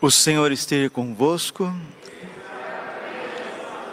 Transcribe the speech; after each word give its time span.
O 0.00 0.12
Senhor 0.12 0.52
esteja 0.52 0.88
convosco. 0.88 1.74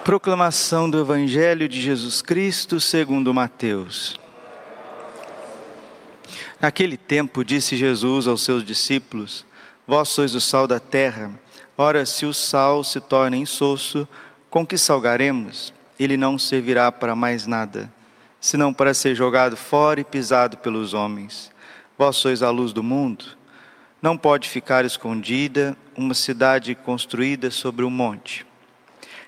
Proclamação 0.03 0.87
do 0.87 0.99
Evangelho 0.99 1.67
de 1.67 1.81
Jesus 1.81 2.21
Cristo 2.21 2.79
segundo 2.79 3.33
Mateus. 3.33 4.19
Naquele 6.61 6.95
tempo 6.95 7.43
disse 7.43 7.75
Jesus 7.75 8.27
aos 8.27 8.43
seus 8.43 8.63
discípulos: 8.63 9.47
Vós 9.87 10.09
sois 10.09 10.35
o 10.35 10.41
sal 10.41 10.67
da 10.67 10.79
terra. 10.79 11.31
Ora, 11.75 12.05
se 12.05 12.27
o 12.27 12.35
sal 12.35 12.83
se 12.83 13.01
torna 13.01 13.35
insosso, 13.35 14.07
com 14.47 14.63
que 14.63 14.77
salgaremos? 14.77 15.73
Ele 15.99 16.17
não 16.17 16.37
servirá 16.37 16.91
para 16.91 17.15
mais 17.15 17.47
nada, 17.47 17.91
senão 18.39 18.71
para 18.71 18.93
ser 18.93 19.15
jogado 19.15 19.57
fora 19.57 20.01
e 20.01 20.03
pisado 20.03 20.57
pelos 20.57 20.93
homens. 20.93 21.51
Vós 21.97 22.15
sois 22.15 22.43
a 22.43 22.51
luz 22.51 22.71
do 22.71 22.83
mundo. 22.83 23.25
Não 23.99 24.15
pode 24.15 24.47
ficar 24.47 24.85
escondida 24.85 25.75
uma 25.97 26.13
cidade 26.13 26.75
construída 26.75 27.49
sobre 27.51 27.85
um 27.85 27.89
monte. 27.89 28.45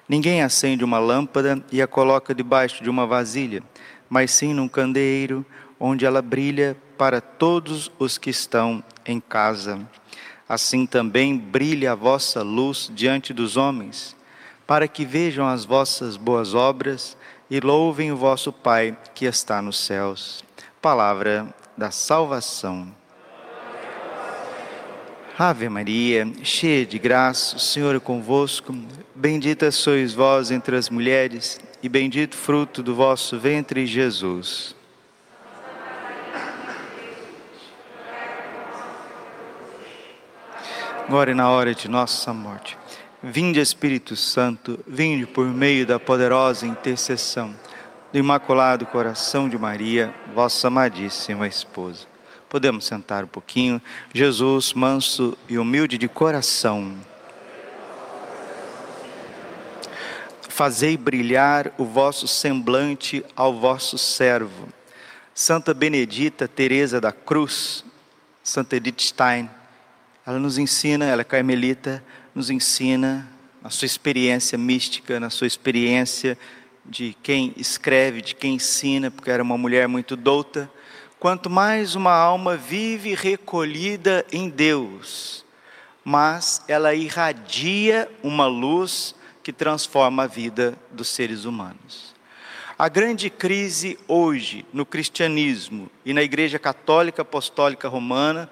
Ninguém 0.07 0.41
acende 0.41 0.83
uma 0.83 0.99
lâmpada 0.99 1.61
e 1.71 1.81
a 1.81 1.87
coloca 1.87 2.33
debaixo 2.33 2.83
de 2.83 2.89
uma 2.89 3.05
vasilha, 3.05 3.61
mas 4.09 4.31
sim 4.31 4.53
num 4.53 4.67
candeeiro, 4.67 5.45
onde 5.79 6.05
ela 6.05 6.21
brilha 6.21 6.77
para 6.97 7.19
todos 7.21 7.91
os 7.99 8.17
que 8.17 8.29
estão 8.29 8.83
em 9.05 9.19
casa. 9.19 9.79
Assim 10.47 10.85
também 10.85 11.37
brilha 11.37 11.91
a 11.91 11.95
vossa 11.95 12.41
luz 12.41 12.89
diante 12.93 13.33
dos 13.33 13.57
homens, 13.57 14.15
para 14.65 14.87
que 14.87 15.05
vejam 15.05 15.45
as 15.45 15.65
vossas 15.65 16.15
boas 16.15 16.53
obras 16.53 17.17
e 17.49 17.59
louvem 17.59 18.11
o 18.11 18.17
vosso 18.17 18.51
Pai 18.51 18.97
que 19.13 19.25
está 19.25 19.61
nos 19.61 19.77
céus. 19.77 20.43
Palavra 20.81 21.53
da 21.77 21.91
salvação. 21.91 22.96
Ave 25.39 25.69
Maria, 25.69 26.27
cheia 26.41 26.83
de 26.83 26.97
graça, 26.97 27.57
o 27.57 27.59
Senhor 27.59 27.95
é 27.95 27.99
convosco. 27.99 28.75
Bendita 29.13 29.69
sois 29.69 30.11
vós 30.11 30.49
entre 30.49 30.75
as 30.75 30.89
mulheres, 30.89 31.59
e 31.83 31.87
bendito 31.87 32.35
fruto 32.35 32.81
do 32.81 32.95
vosso 32.95 33.37
ventre, 33.39 33.85
Jesus. 33.85 34.75
Agora 41.07 41.29
e 41.29 41.35
na 41.35 41.51
hora 41.51 41.75
de 41.75 41.87
nossa 41.87 42.33
morte. 42.33 42.75
Vinde, 43.21 43.59
Espírito 43.59 44.15
Santo, 44.15 44.79
vinde 44.87 45.27
por 45.27 45.45
meio 45.45 45.85
da 45.85 45.99
poderosa 45.99 46.65
intercessão 46.65 47.53
do 48.11 48.17
Imaculado 48.17 48.87
Coração 48.87 49.47
de 49.47 49.55
Maria, 49.55 50.11
vossa 50.33 50.67
amadíssima 50.67 51.47
esposa. 51.47 52.16
Podemos 52.49 52.85
sentar 52.85 53.25
um 53.25 53.27
pouquinho. 53.27 53.81
Jesus, 54.13 54.73
manso 54.73 55.37
e 55.49 55.57
humilde 55.57 55.97
de 55.97 56.07
coração. 56.07 56.95
Fazei 60.47 60.97
brilhar 60.97 61.73
o 61.77 61.85
vosso 61.85 62.27
semblante 62.27 63.23
ao 63.35 63.53
vosso 63.59 63.97
servo. 63.97 64.69
Santa 65.35 65.73
Benedita 65.73 66.47
Teresa 66.47 66.99
da 66.99 67.11
Cruz, 67.11 67.85
Santa 68.41 68.77
Edith 68.77 69.01
Stein, 69.01 69.49
ela 70.25 70.39
nos 70.39 70.57
ensina, 70.57 71.05
ela 71.05 71.21
é 71.21 71.23
carmelita, 71.23 72.03
nos 72.33 72.49
ensina 72.49 73.29
na 73.61 73.69
sua 73.69 73.85
experiência 73.85 74.57
mística, 74.57 75.19
na 75.19 75.29
sua 75.29 75.47
experiência 75.47 76.37
de 76.85 77.15
quem 77.21 77.53
escreve, 77.57 78.21
de 78.21 78.33
quem 78.33 78.55
ensina, 78.55 79.11
porque 79.11 79.29
era 79.29 79.43
uma 79.43 79.57
mulher 79.57 79.87
muito 79.87 80.15
douta, 80.15 80.71
Quanto 81.19 81.49
mais 81.49 81.95
uma 81.95 82.13
alma 82.13 82.55
vive 82.55 83.15
recolhida 83.15 84.23
em 84.31 84.49
Deus, 84.49 85.43
mas 86.05 86.61
ela 86.67 86.93
irradia 86.93 88.07
uma 88.21 88.45
luz 88.45 89.15
que 89.41 89.51
transforma 89.51 90.23
a 90.23 90.27
vida 90.27 90.77
dos 90.91 91.07
seres 91.07 91.43
humanos. 91.43 92.15
A 92.77 92.87
grande 92.87 93.31
crise 93.31 93.97
hoje 94.07 94.63
no 94.71 94.85
cristianismo 94.85 95.89
e 96.05 96.13
na 96.13 96.21
Igreja 96.21 96.59
Católica 96.59 97.23
Apostólica 97.23 97.87
Romana 97.87 98.47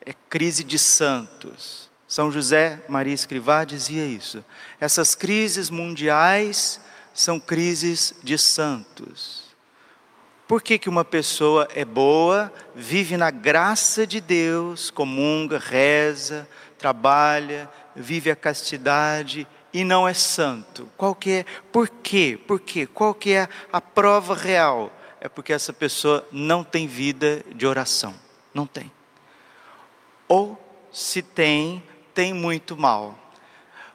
é 0.00 0.14
crise 0.28 0.62
de 0.62 0.78
santos. 0.78 1.90
São 2.06 2.30
José 2.30 2.80
Maria 2.88 3.12
Escrivá 3.12 3.64
dizia 3.64 4.06
isso. 4.06 4.44
Essas 4.78 5.16
crises 5.16 5.68
mundiais 5.68 6.80
são 7.12 7.40
crises 7.40 8.14
de 8.22 8.38
santos. 8.38 9.43
Por 10.46 10.62
que, 10.62 10.78
que 10.78 10.88
uma 10.90 11.04
pessoa 11.04 11.66
é 11.74 11.84
boa, 11.84 12.52
vive 12.74 13.16
na 13.16 13.30
graça 13.30 14.06
de 14.06 14.20
Deus, 14.20 14.90
comunga, 14.90 15.58
reza, 15.58 16.46
trabalha, 16.76 17.70
vive 17.96 18.30
a 18.30 18.36
castidade 18.36 19.46
e 19.72 19.84
não 19.84 20.06
é 20.06 20.12
santo? 20.12 20.88
Qual 20.98 21.14
que 21.14 21.30
é? 21.30 21.44
Por 21.72 21.88
quê? 21.88 22.38
Por 22.46 22.60
quê? 22.60 22.86
Qual 22.86 23.14
que 23.14 23.32
é 23.32 23.48
a 23.72 23.80
prova 23.80 24.34
real? 24.34 24.92
É 25.18 25.30
porque 25.30 25.52
essa 25.52 25.72
pessoa 25.72 26.28
não 26.30 26.62
tem 26.62 26.86
vida 26.86 27.42
de 27.54 27.66
oração. 27.66 28.14
Não 28.52 28.66
tem. 28.66 28.92
Ou 30.28 30.60
se 30.92 31.22
tem, 31.22 31.82
tem 32.12 32.34
muito 32.34 32.76
mal. 32.76 33.18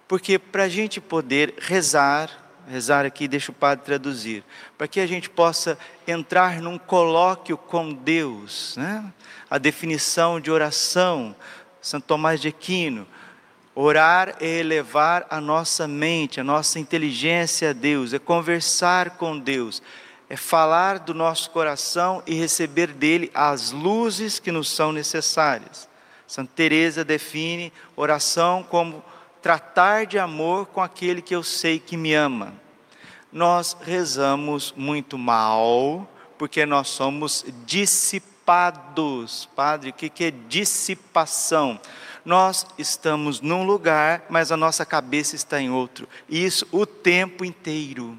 Porque 0.07 0.39
para 0.39 0.63
a 0.63 0.69
gente 0.69 0.99
poder 0.99 1.53
rezar, 1.59 2.48
rezar 2.69 3.05
aqui, 3.05 3.27
deixa 3.27 3.51
o 3.51 3.55
padre 3.55 3.83
traduzir, 3.83 4.43
para 4.77 4.87
que 4.87 4.99
a 4.99 5.07
gente 5.07 5.29
possa 5.29 5.77
entrar 6.07 6.61
num 6.61 6.77
colóquio 6.77 7.57
com 7.57 7.91
Deus, 7.91 8.75
né? 8.77 9.11
A 9.49 9.57
definição 9.57 10.39
de 10.39 10.51
oração, 10.51 11.35
Santo 11.81 12.05
Tomás 12.05 12.39
de 12.39 12.49
Aquino, 12.49 13.07
orar 13.73 14.35
é 14.39 14.59
elevar 14.59 15.25
a 15.31 15.41
nossa 15.41 15.87
mente, 15.87 16.39
a 16.39 16.43
nossa 16.43 16.79
inteligência 16.79 17.71
a 17.71 17.73
Deus, 17.73 18.13
é 18.13 18.19
conversar 18.19 19.11
com 19.11 19.39
Deus, 19.39 19.81
é 20.29 20.35
falar 20.35 20.99
do 20.99 21.13
nosso 21.13 21.49
coração 21.49 22.21
e 22.27 22.35
receber 22.35 22.87
dele 22.93 23.31
as 23.33 23.71
luzes 23.71 24.37
que 24.37 24.51
nos 24.51 24.69
são 24.69 24.91
necessárias. 24.91 25.89
Santa 26.27 26.51
Teresa 26.55 27.03
define 27.03 27.73
oração 27.95 28.61
como 28.61 29.03
tratar 29.41 30.05
de 30.05 30.19
amor 30.19 30.67
com 30.67 30.81
aquele 30.81 31.21
que 31.21 31.35
eu 31.35 31.43
sei 31.43 31.79
que 31.79 31.95
me 31.97 32.13
ama. 32.13 32.53
Nós 33.31 33.77
rezamos 33.81 34.73
muito 34.75 35.17
mal, 35.17 36.09
porque 36.37 36.65
nós 36.65 36.87
somos 36.89 37.45
dissipados. 37.65 39.47
Padre, 39.55 39.91
o 39.91 39.93
que 39.93 40.23
é 40.23 40.31
dissipação? 40.31 41.79
Nós 42.25 42.65
estamos 42.77 43.39
num 43.41 43.63
lugar, 43.63 44.23
mas 44.29 44.51
a 44.51 44.57
nossa 44.57 44.85
cabeça 44.85 45.35
está 45.35 45.61
em 45.61 45.69
outro. 45.69 46.07
E 46.27 46.43
isso 46.43 46.67
o 46.71 46.85
tempo 46.85 47.45
inteiro. 47.45 48.17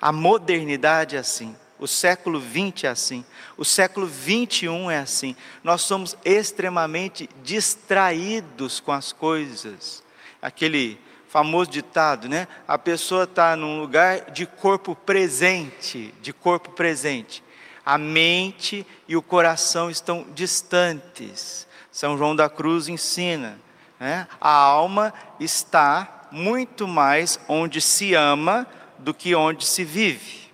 A 0.00 0.12
modernidade 0.12 1.16
é 1.16 1.18
assim. 1.18 1.56
O 1.78 1.88
século 1.88 2.40
XX 2.40 2.84
é 2.84 2.88
assim, 2.88 3.24
o 3.56 3.64
século 3.64 4.08
XXI 4.08 4.68
é 4.92 4.98
assim. 4.98 5.34
Nós 5.64 5.82
somos 5.82 6.16
extremamente 6.24 7.28
distraídos 7.42 8.78
com 8.78 8.92
as 8.92 9.12
coisas 9.12 10.01
aquele 10.42 11.00
famoso 11.28 11.70
ditado, 11.70 12.28
né? 12.28 12.46
A 12.68 12.76
pessoa 12.76 13.24
está 13.24 13.56
num 13.56 13.80
lugar 13.80 14.32
de 14.32 14.44
corpo 14.44 14.94
presente, 14.94 16.12
de 16.20 16.32
corpo 16.32 16.72
presente. 16.72 17.42
A 17.86 17.96
mente 17.96 18.86
e 19.08 19.16
o 19.16 19.22
coração 19.22 19.90
estão 19.90 20.26
distantes. 20.34 21.66
São 21.90 22.18
João 22.18 22.36
da 22.36 22.50
Cruz 22.50 22.88
ensina, 22.88 23.58
né? 23.98 24.26
A 24.40 24.50
alma 24.50 25.14
está 25.40 26.28
muito 26.30 26.86
mais 26.86 27.38
onde 27.48 27.80
se 27.80 28.14
ama 28.14 28.66
do 28.98 29.14
que 29.14 29.34
onde 29.34 29.64
se 29.64 29.84
vive. 29.84 30.50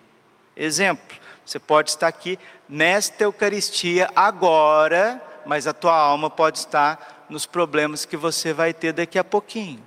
Exemplo, 0.56 1.16
você 1.44 1.59
pode 1.59 1.91
estar 1.91 2.09
aqui 2.09 2.38
nesta 2.69 3.25
Eucaristia 3.25 4.10
agora, 4.15 5.22
mas 5.47 5.66
a 5.66 5.72
tua 5.72 5.97
alma 5.97 6.28
pode 6.28 6.59
estar 6.59 7.18
nos 7.28 7.47
problemas 7.47 8.05
que 8.05 8.16
você 8.16 8.53
vai 8.53 8.72
ter 8.72 8.93
daqui 8.93 9.19
a 9.19 9.25
pouquinho. 9.25 9.82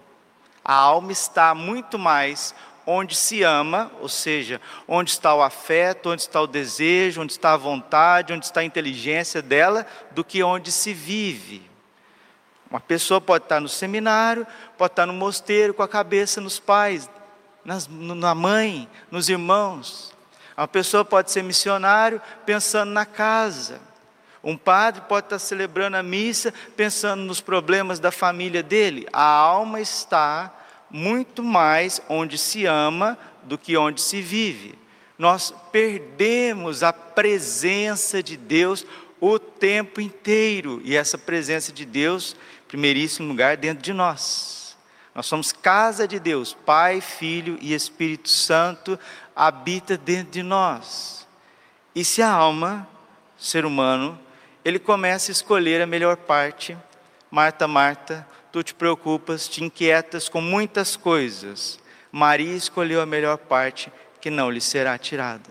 A 0.63 0.74
alma 0.74 1.12
está 1.12 1.56
muito 1.56 1.98
mais 1.98 2.54
onde 2.86 3.15
se 3.15 3.44
ama, 3.44 3.92
ou 4.00 4.10
seja, 4.10 4.60
onde 4.88 5.12
está 5.12 5.33
o 5.33 5.42
afeto, 5.42 6.10
onde 6.10 6.21
está 6.21 6.42
o 6.42 6.48
desejo, 6.48 7.21
onde 7.21 7.31
está 7.31 7.54
a 7.54 7.57
vontade, 7.57 8.33
onde 8.33 8.45
está 8.45 8.62
a 8.62 8.65
inteligência 8.65 9.42
dela, 9.42 9.86
do 10.12 10.24
que 10.24 10.44
onde 10.44 10.71
se 10.71 10.94
vive. 10.94 11.69
Uma 12.69 12.80
pessoa 12.80 13.19
pode 13.19 13.45
estar 13.45 13.60
no 13.60 13.69
seminário, 13.69 14.48
pode 14.77 14.94
estar 14.94 15.06
no 15.06 15.13
mosteiro 15.13 15.74
com 15.74 15.83
a 15.83 15.88
cabeça 15.88 16.39
nos 16.39 16.60
pais, 16.60 17.10
nas, 17.65 17.88
na 17.88 18.33
mãe, 18.33 18.89
nos 19.10 19.30
irmãos. 19.30 20.13
Uma 20.57 20.68
pessoa 20.68 21.04
pode 21.04 21.31
ser 21.31 21.44
missionário 21.44 22.21
pensando 22.45 22.92
na 22.92 23.06
casa. 23.06 23.81
Um 24.43 24.57
padre 24.57 25.03
pode 25.07 25.27
estar 25.27 25.39
celebrando 25.39 25.97
a 25.97 26.03
missa 26.03 26.53
pensando 26.75 27.23
nos 27.23 27.41
problemas 27.41 27.99
da 27.99 28.11
família 28.11 28.63
dele. 28.63 29.07
A 29.13 29.23
alma 29.23 29.79
está 29.79 30.53
muito 30.89 31.43
mais 31.43 32.01
onde 32.09 32.38
se 32.38 32.65
ama 32.65 33.17
do 33.43 33.57
que 33.57 33.77
onde 33.77 34.01
se 34.01 34.21
vive. 34.21 34.75
Nós 35.17 35.53
perdemos 35.71 36.81
a 36.81 36.91
presença 36.91 38.23
de 38.23 38.35
Deus 38.35 38.85
o 39.19 39.38
tempo 39.38 40.01
inteiro, 40.01 40.81
e 40.83 40.95
essa 40.95 41.15
presença 41.15 41.71
de 41.71 41.85
Deus, 41.85 42.35
primeiríssimo 42.67 43.27
lugar, 43.27 43.55
dentro 43.55 43.83
de 43.83 43.93
nós. 43.93 44.75
Nós 45.13 45.27
somos 45.27 45.51
casa 45.51 46.07
de 46.07 46.19
Deus, 46.19 46.57
Pai, 46.65 47.01
Filho 47.01 47.57
e 47.61 47.73
Espírito 47.73 48.29
Santo 48.29 48.97
habita 49.35 49.95
dentro 49.95 50.31
de 50.31 50.41
nós. 50.41 51.27
E 51.93 52.03
se 52.03 52.21
a 52.23 52.31
alma, 52.31 52.88
ser 53.38 53.63
humano, 53.63 54.17
ele 54.63 54.80
começa 54.80 55.31
a 55.31 55.34
escolher 55.34 55.81
a 55.81 55.88
melhor 55.88 56.18
parte, 56.18 56.78
Marta, 57.30 57.68
Marta, 57.68 58.28
tu 58.52 58.62
te 58.63 58.74
preocupas, 58.74 59.48
te 59.48 59.63
inquietas 59.63 60.28
com 60.28 60.42
muitas 60.42 60.96
coisas. 60.96 61.80
Maria 62.12 62.56
escolheu 62.56 63.02
a 63.02 63.06
melhor 63.06 63.38
parte, 63.38 63.92
que 64.19 64.30
não 64.30 64.52
lhe 64.52 64.60
será 64.60 64.98
tirada. 64.98 65.50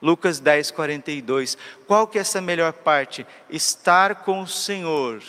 Lucas 0.00 0.40
10, 0.40 0.70
42. 0.70 1.58
Qual 1.86 2.06
que 2.06 2.18
é 2.18 2.20
essa 2.22 2.40
melhor 2.40 2.72
parte? 2.72 3.26
Estar 3.50 4.16
com 4.16 4.40
o 4.40 4.46
Senhor 4.46 5.22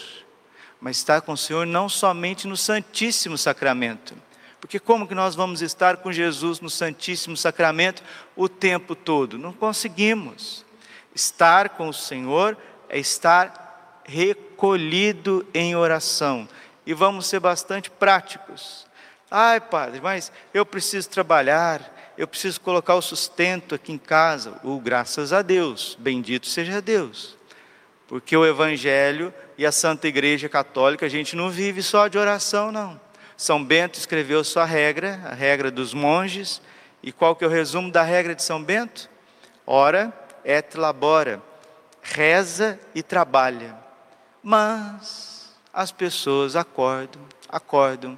mas 0.81 0.97
estar 0.97 1.21
com 1.21 1.33
o 1.33 1.37
Senhor 1.37 1.65
não 1.65 1.89
somente 1.89 2.47
no 2.47 2.55
Santíssimo 2.55 3.37
Sacramento. 3.37 4.15
Porque 4.61 4.79
como 4.79 5.07
que 5.07 5.15
nós 5.15 5.35
vamos 5.35 5.61
estar 5.61 5.97
com 5.97 6.11
Jesus 6.11 6.59
no 6.59 6.69
Santíssimo 6.69 7.35
Sacramento 7.35 8.03
o 8.35 8.47
tempo 8.47 8.95
todo? 8.95 9.37
Não 9.37 9.53
conseguimos. 9.53 10.65
Estar 11.13 11.69
com 11.69 11.89
o 11.89 11.93
Senhor 11.93 12.57
é 12.89 12.99
estar 12.99 14.01
recolhido 14.03 15.45
em 15.53 15.75
oração. 15.75 16.47
E 16.85 16.93
vamos 16.93 17.27
ser 17.27 17.39
bastante 17.39 17.89
práticos. 17.89 18.87
Ai, 19.29 19.61
padre, 19.61 20.01
mas 20.01 20.31
eu 20.53 20.65
preciso 20.65 21.07
trabalhar, 21.09 21.95
eu 22.17 22.27
preciso 22.27 22.59
colocar 22.59 22.95
o 22.95 23.01
sustento 23.01 23.75
aqui 23.75 23.91
em 23.91 23.97
casa. 23.97 24.59
O 24.63 24.79
graças 24.79 25.31
a 25.31 25.41
Deus, 25.41 25.95
bendito 25.99 26.47
seja 26.47 26.81
Deus. 26.81 27.37
Porque 28.07 28.35
o 28.35 28.45
Evangelho 28.45 29.31
e 29.55 29.65
a 29.65 29.71
Santa 29.71 30.07
Igreja 30.07 30.49
Católica, 30.49 31.05
a 31.05 31.09
gente 31.09 31.35
não 31.35 31.51
vive 31.51 31.83
só 31.83 32.07
de 32.07 32.17
oração, 32.17 32.71
não. 32.71 32.99
São 33.37 33.63
Bento 33.63 33.99
escreveu 33.99 34.43
sua 34.43 34.65
regra, 34.65 35.21
a 35.25 35.33
regra 35.33 35.69
dos 35.69 35.93
monges. 35.93 36.61
E 37.03 37.11
qual 37.11 37.35
que 37.35 37.45
é 37.45 37.47
o 37.47 37.51
resumo 37.51 37.91
da 37.91 38.01
regra 38.01 38.33
de 38.33 38.43
São 38.43 38.61
Bento? 38.61 39.09
Ora 39.65 40.11
et 40.43 40.75
labora, 40.75 41.41
reza 42.11 42.79
e 42.93 43.03
trabalha. 43.03 43.75
Mas 44.41 45.55
as 45.73 45.91
pessoas 45.91 46.55
acordam, 46.55 47.21
acordam 47.47 48.17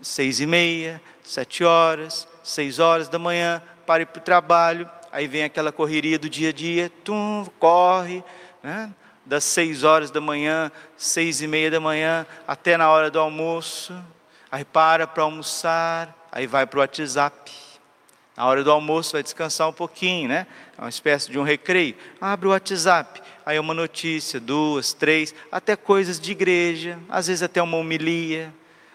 seis 0.00 0.40
e 0.40 0.46
meia, 0.46 1.00
sete 1.22 1.62
horas, 1.64 2.26
seis 2.42 2.78
horas 2.78 3.08
da 3.08 3.18
manhã, 3.18 3.62
para 3.86 4.02
ir 4.02 4.06
para 4.06 4.20
o 4.20 4.24
trabalho, 4.24 4.90
aí 5.10 5.26
vem 5.26 5.44
aquela 5.44 5.70
correria 5.70 6.18
do 6.18 6.28
dia 6.28 6.48
a 6.48 6.52
dia, 6.52 6.90
tum, 7.04 7.46
corre, 7.58 8.24
né? 8.62 8.92
das 9.24 9.44
seis 9.44 9.84
horas 9.84 10.10
da 10.10 10.20
manhã, 10.20 10.72
seis 10.96 11.40
e 11.40 11.46
meia 11.46 11.70
da 11.70 11.78
manhã, 11.78 12.26
até 12.46 12.76
na 12.76 12.90
hora 12.90 13.10
do 13.10 13.20
almoço, 13.20 13.94
aí 14.50 14.64
para 14.64 15.06
para 15.06 15.22
almoçar, 15.22 16.26
aí 16.30 16.46
vai 16.46 16.66
para 16.66 16.78
o 16.78 16.80
WhatsApp. 16.80 17.61
Na 18.36 18.46
hora 18.46 18.64
do 18.64 18.70
almoço 18.70 19.12
vai 19.12 19.22
descansar 19.22 19.68
um 19.68 19.72
pouquinho, 19.72 20.28
né? 20.28 20.46
É 20.76 20.80
uma 20.80 20.88
espécie 20.88 21.30
de 21.30 21.38
um 21.38 21.42
recreio. 21.42 21.94
Abre 22.20 22.48
o 22.48 22.50
WhatsApp, 22.50 23.22
aí 23.44 23.58
uma 23.58 23.74
notícia, 23.74 24.40
duas, 24.40 24.92
três, 24.92 25.34
até 25.50 25.76
coisas 25.76 26.18
de 26.18 26.32
igreja, 26.32 26.98
às 27.08 27.26
vezes 27.26 27.42
até 27.42 27.62
uma 27.62 27.76
homilia, 27.76 28.52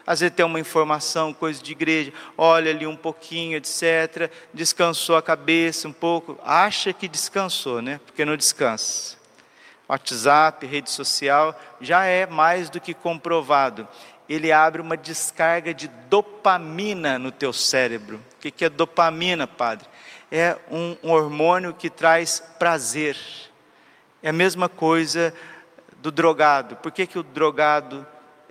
às 0.08 0.22
vezes 0.22 0.34
até 0.34 0.44
uma 0.44 0.60
informação, 0.60 1.34
coisa 1.34 1.62
de 1.62 1.72
igreja, 1.72 2.12
olha 2.38 2.72
ali 2.72 2.88
um 2.88 2.96
pouquinho, 2.96 3.58
etc. 3.58 4.32
Descansou 4.54 5.18
a 5.18 5.22
cabeça 5.22 5.88
um 5.88 5.94
pouco, 5.94 6.40
acha 6.44 6.92
que 6.92 7.08
descansou, 7.08 7.82
né? 7.82 8.00
Porque 8.06 8.26
não 8.26 8.36
descansa. 8.36 9.18
WhatsApp, 9.88 10.66
rede 10.66 10.92
social, 10.92 11.58
já 11.80 12.06
é 12.06 12.26
mais 12.26 12.70
do 12.70 12.82
que 12.82 12.94
comprovado. 12.94 13.88
Ele 14.28 14.52
abre 14.52 14.82
uma 14.82 14.98
descarga 14.98 15.74
de 15.74 15.88
dopamina 16.10 17.18
no 17.18 17.32
teu 17.32 17.54
cérebro. 17.54 18.22
O 18.36 18.52
que 18.52 18.66
é 18.66 18.70
dopamina, 18.70 19.48
padre? 19.48 19.88
É 20.32 20.58
um, 20.70 20.98
hormônio 21.04 21.74
que 21.74 21.90
traz 21.90 22.44
prazer. 22.60 23.18
É 24.22 24.30
a 24.30 24.34
mesma 24.34 24.68
coisa 24.68 25.34
do 26.02 26.12
drogado. 26.12 26.76
Por 26.78 26.92
que, 26.92 27.08
que 27.08 27.18
o 27.18 27.24
drogado 27.24 28.06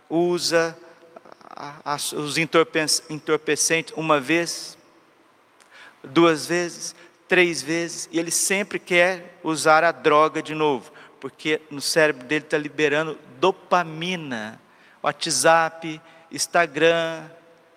usa 0.09 0.77
os 2.15 2.37
entorpecentes 2.39 3.93
uma 3.97 4.21
vez, 4.21 4.77
duas 6.03 6.47
vezes, 6.47 6.95
três 7.29 7.63
vezes, 7.63 8.09
e 8.13 8.19
ele 8.19 8.31
sempre 8.31 8.79
quer 8.79 9.39
usar 9.43 9.85
a 9.85 9.93
droga 9.93 10.43
de 10.43 10.55
novo 10.55 10.93
porque 11.21 11.61
no 11.71 11.81
cérebro 11.81 12.25
dele 12.25 12.45
está 12.45 12.59
liberando 12.59 13.19
dopamina. 13.41 14.61
WhatsApp, 15.03 16.01
Instagram, 16.31 17.25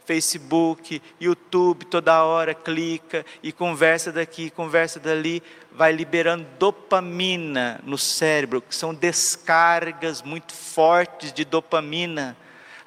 Facebook, 0.10 1.00
YouTube, 1.22 1.86
toda 1.86 2.24
hora 2.24 2.56
clica 2.56 3.24
e 3.44 3.52
conversa 3.52 4.12
daqui, 4.12 4.50
conversa 4.50 5.00
dali, 5.00 5.44
vai 5.72 5.92
liberando 5.92 6.48
dopamina 6.58 7.80
no 7.84 7.96
cérebro, 7.96 8.60
que 8.60 8.74
são 8.74 8.92
descargas 8.92 10.24
muito 10.24 10.52
fortes 10.52 11.32
de 11.32 11.46
dopamina. 11.46 12.36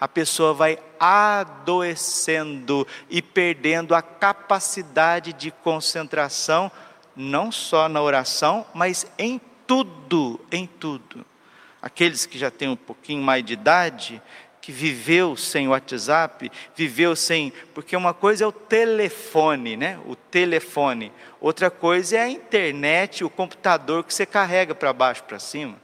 A 0.00 0.08
pessoa 0.08 0.52
vai 0.52 0.80
adoecendo 0.98 2.84
e 3.08 3.22
perdendo 3.22 3.94
a 3.94 4.02
capacidade 4.02 5.32
de 5.32 5.52
concentração, 5.52 6.72
não 7.14 7.52
só 7.52 7.88
na 7.88 8.02
oração, 8.02 8.66
mas 8.74 9.06
em 9.16 9.40
tudo, 9.64 10.40
em 10.50 10.66
tudo. 10.66 11.24
Aqueles 11.82 12.24
que 12.24 12.38
já 12.38 12.50
têm 12.50 12.68
um 12.68 12.76
pouquinho 12.76 13.22
mais 13.22 13.44
de 13.44 13.54
idade, 13.54 14.22
que 14.60 14.70
viveu 14.70 15.36
sem 15.36 15.66
WhatsApp, 15.66 16.50
viveu 16.76 17.16
sem. 17.16 17.52
Porque 17.74 17.96
uma 17.96 18.14
coisa 18.14 18.44
é 18.44 18.46
o 18.46 18.52
telefone, 18.52 19.76
né? 19.76 19.98
O 20.06 20.14
telefone. 20.14 21.12
Outra 21.40 21.68
coisa 21.68 22.16
é 22.16 22.20
a 22.20 22.28
internet, 22.30 23.24
o 23.24 23.28
computador 23.28 24.04
que 24.04 24.14
você 24.14 24.24
carrega 24.24 24.72
para 24.72 24.92
baixo, 24.92 25.24
para 25.24 25.40
cima. 25.40 25.76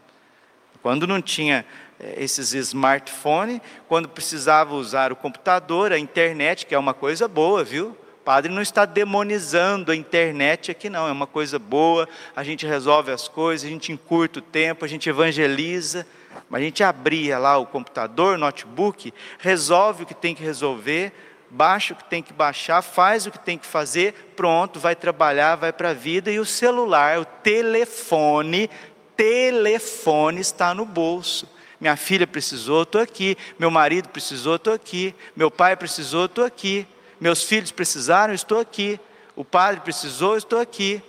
Quando 0.81 1.09
não 1.09 1.21
tinha 1.21 1.67
eh, 1.99 2.15
esses 2.19 2.55
smartphones, 2.55 3.61
quando 3.89 4.09
precisava 4.09 4.75
usar 4.75 5.11
o 5.11 5.17
computador, 5.17 5.93
a 5.93 5.99
internet, 5.99 6.65
que 6.65 6.75
é 6.75 6.79
uma 6.79 6.95
coisa 6.95 7.27
boa, 7.27 7.65
viu? 7.65 7.97
Padre 8.29 8.53
não 8.53 8.61
está 8.61 8.85
demonizando 8.85 9.91
a 9.91 9.97
internet 9.97 10.71
aqui, 10.71 10.91
não. 10.91 11.09
É 11.09 11.13
uma 11.13 11.27
coisa 11.27 11.59
boa, 11.59 12.07
a 12.37 12.45
gente 12.45 12.67
resolve 12.67 13.11
as 13.11 13.27
coisas, 13.27 13.67
a 13.67 13.71
gente 13.71 13.91
encurta 13.91 14.41
o 14.41 14.43
tempo, 14.43 14.85
a 14.85 14.89
gente 14.89 15.09
evangeliza. 15.09 16.07
Mas 16.51 16.61
a 16.61 16.65
gente 16.65 16.85
abria 16.85 17.39
lá 17.39 17.57
o 17.57 17.65
computador, 17.65 18.37
notebook, 18.37 19.15
resolve 19.39 20.03
o 20.03 20.07
que 20.07 20.13
tem 20.13 20.35
que 20.35 20.43
resolver, 20.43 21.11
baixa 21.49 21.95
o 21.95 21.97
que 21.97 22.05
tem 22.05 22.23
que 22.23 22.35
baixar, 22.35 22.83
faz 22.83 23.25
o 23.25 23.31
que 23.31 23.39
tem 23.39 23.57
que 23.57 23.65
fazer, 23.65 24.13
pronto, 24.37 24.79
vai 24.79 24.95
trabalhar, 24.95 25.57
vai 25.57 25.73
para 25.73 25.89
a 25.89 25.95
vida. 25.95 26.31
E 26.31 26.39
o 26.39 26.45
celular, 26.45 27.19
o 27.19 27.25
telefone, 27.25 28.69
telefone 29.17 30.43
está 30.43 30.75
no 30.75 30.85
bolso. 30.85 31.49
Minha 31.81 31.97
filha 31.97 32.27
precisou, 32.27 32.83
estou 32.83 33.01
aqui. 33.01 33.39
Meu 33.59 33.71
marido 33.71 34.11
precisou, 34.11 34.57
estou 34.57 34.75
aqui. 34.75 35.15
Meu 35.35 35.51
pai 35.51 35.75
precisou, 35.77 36.27
estou 36.27 36.45
aqui 36.45 36.87
meus 37.21 37.43
filhos 37.43 37.71
precisaram, 37.71 38.33
estou 38.33 38.61
aqui. 38.61 39.01
O 39.35 39.45
padre 39.45 39.81
precisou, 39.81 40.37
estou 40.37 40.59
aqui. 40.61 41.03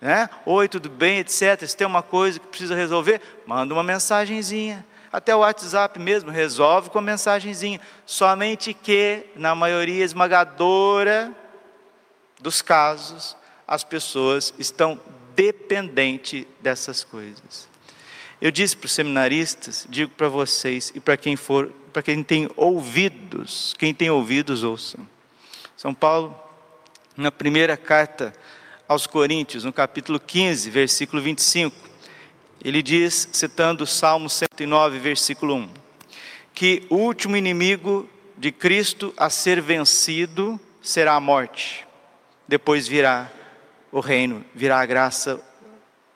Né? 0.00 0.28
Oi, 0.44 0.68
tudo 0.68 0.88
bem, 0.88 1.18
etc. 1.18 1.66
Se 1.66 1.76
tem 1.76 1.86
uma 1.86 2.02
coisa 2.02 2.38
que 2.38 2.46
precisa 2.46 2.74
resolver, 2.74 3.20
manda 3.46 3.72
uma 3.72 3.82
mensagenzinha. 3.82 4.84
Até 5.10 5.34
o 5.34 5.38
WhatsApp 5.38 5.98
mesmo 5.98 6.30
resolve 6.30 6.90
com 6.90 6.98
a 6.98 7.02
mensagenzinha. 7.02 7.80
Somente 8.04 8.74
que, 8.74 9.26
na 9.36 9.54
maioria 9.54 10.04
esmagadora 10.04 11.32
dos 12.40 12.60
casos, 12.60 13.36
as 13.66 13.84
pessoas 13.84 14.52
estão 14.58 15.00
dependentes 15.34 16.44
dessas 16.60 17.04
coisas. 17.04 17.68
Eu 18.40 18.50
disse 18.50 18.76
para 18.76 18.86
os 18.86 18.92
seminaristas, 18.92 19.86
digo 19.88 20.10
para 20.10 20.28
vocês 20.28 20.92
e 20.94 21.00
para 21.00 21.16
quem 21.16 21.36
for, 21.36 21.72
para 21.92 22.02
quem 22.02 22.22
tem 22.22 22.50
ouvidos, 22.56 23.74
quem 23.78 23.94
tem 23.94 24.10
ouvidos 24.10 24.62
ouçam. 24.62 25.13
São 25.76 25.92
Paulo, 25.92 26.38
na 27.16 27.32
primeira 27.32 27.76
carta 27.76 28.32
aos 28.88 29.06
Coríntios, 29.06 29.64
no 29.64 29.72
capítulo 29.72 30.20
15, 30.20 30.70
versículo 30.70 31.20
25, 31.20 31.76
ele 32.64 32.82
diz, 32.82 33.28
citando 33.32 33.84
o 33.84 33.86
Salmo 33.86 34.30
109, 34.30 34.98
versículo 34.98 35.54
1, 35.54 35.68
que 36.54 36.86
o 36.88 36.96
último 36.96 37.36
inimigo 37.36 38.08
de 38.38 38.52
Cristo 38.52 39.12
a 39.16 39.28
ser 39.28 39.60
vencido 39.60 40.60
será 40.80 41.14
a 41.14 41.20
morte. 41.20 41.86
Depois 42.46 42.86
virá 42.86 43.30
o 43.90 44.00
reino, 44.00 44.44
virá 44.54 44.80
a 44.80 44.86
graça, 44.86 45.40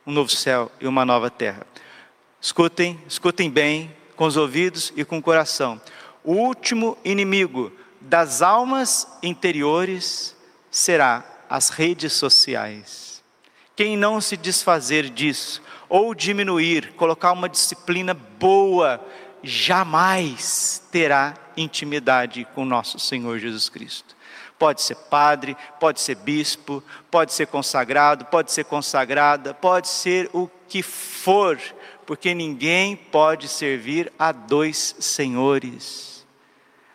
um 0.06 0.12
novo 0.12 0.30
céu 0.30 0.70
e 0.80 0.86
uma 0.86 1.04
nova 1.04 1.30
terra. 1.30 1.66
Escutem, 2.40 2.98
escutem 3.08 3.50
bem, 3.50 3.94
com 4.14 4.24
os 4.24 4.36
ouvidos 4.36 4.92
e 4.96 5.04
com 5.04 5.18
o 5.18 5.22
coração. 5.22 5.80
O 6.24 6.32
último 6.32 6.96
inimigo 7.04 7.72
das 8.00 8.42
almas 8.42 9.06
interiores 9.22 10.36
será 10.70 11.24
as 11.48 11.68
redes 11.68 12.12
sociais. 12.12 13.22
Quem 13.74 13.96
não 13.96 14.20
se 14.20 14.36
desfazer 14.36 15.08
disso, 15.08 15.62
ou 15.88 16.14
diminuir, 16.14 16.92
colocar 16.94 17.32
uma 17.32 17.48
disciplina 17.48 18.12
boa 18.12 19.00
jamais 19.42 20.82
terá 20.90 21.34
intimidade 21.56 22.46
com 22.54 22.64
nosso 22.64 22.98
Senhor 22.98 23.38
Jesus 23.38 23.68
Cristo. 23.68 24.16
Pode 24.58 24.82
ser 24.82 24.96
padre, 24.96 25.56
pode 25.78 26.00
ser 26.00 26.16
bispo, 26.16 26.82
pode 27.10 27.32
ser 27.32 27.46
consagrado, 27.46 28.24
pode 28.24 28.50
ser 28.50 28.64
consagrada, 28.64 29.54
pode 29.54 29.86
ser 29.86 30.28
o 30.32 30.50
que 30.68 30.82
for, 30.82 31.58
porque 32.04 32.34
ninguém 32.34 32.96
pode 32.96 33.46
servir 33.48 34.12
a 34.18 34.32
dois 34.32 34.96
senhores. 34.98 36.17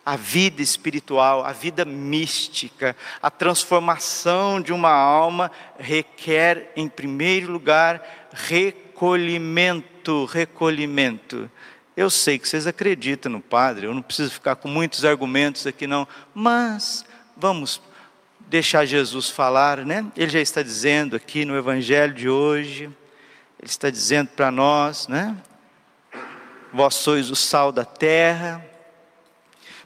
A 0.04 0.16
vida 0.16 0.60
espiritual, 0.60 1.44
a 1.44 1.52
vida 1.52 1.84
mística, 1.84 2.94
a 3.22 3.30
transformação 3.30 4.60
de 4.60 4.72
uma 4.72 4.92
alma 4.92 5.50
requer, 5.78 6.72
em 6.76 6.88
primeiro 6.88 7.50
lugar, 7.50 8.28
recolhimento, 8.32 10.26
recolhimento. 10.26 11.50
Eu 11.96 12.10
sei 12.10 12.38
que 12.38 12.48
vocês 12.48 12.66
acreditam 12.66 13.30
no 13.30 13.40
Padre, 13.40 13.86
eu 13.86 13.94
não 13.94 14.02
preciso 14.02 14.32
ficar 14.32 14.56
com 14.56 14.68
muitos 14.68 15.04
argumentos 15.04 15.66
aqui 15.66 15.86
não, 15.86 16.06
mas 16.34 17.04
vamos 17.36 17.80
deixar 18.40 18.84
Jesus 18.84 19.30
falar, 19.30 19.78
né? 19.86 20.04
Ele 20.16 20.30
já 20.30 20.40
está 20.40 20.62
dizendo 20.62 21.16
aqui 21.16 21.44
no 21.44 21.56
Evangelho 21.56 22.12
de 22.12 22.28
hoje, 22.28 22.84
ele 22.84 23.70
está 23.70 23.90
dizendo 23.90 24.28
para 24.28 24.50
nós, 24.50 25.08
né? 25.08 25.36
Vós 26.72 26.96
sois 26.96 27.30
o 27.30 27.36
sal 27.36 27.70
da 27.70 27.84
terra. 27.84 28.64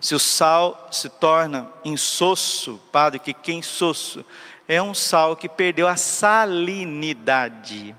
Se 0.00 0.14
o 0.14 0.18
sal 0.18 0.88
se 0.90 1.08
torna 1.08 1.68
insosso, 1.84 2.80
Padre, 2.92 3.18
que 3.18 3.34
que 3.34 3.50
é 3.50 3.54
insosso? 3.54 4.24
É 4.66 4.80
um 4.82 4.94
sal 4.94 5.36
que 5.36 5.48
perdeu 5.48 5.88
a 5.88 5.96
salinidade. 5.96 7.94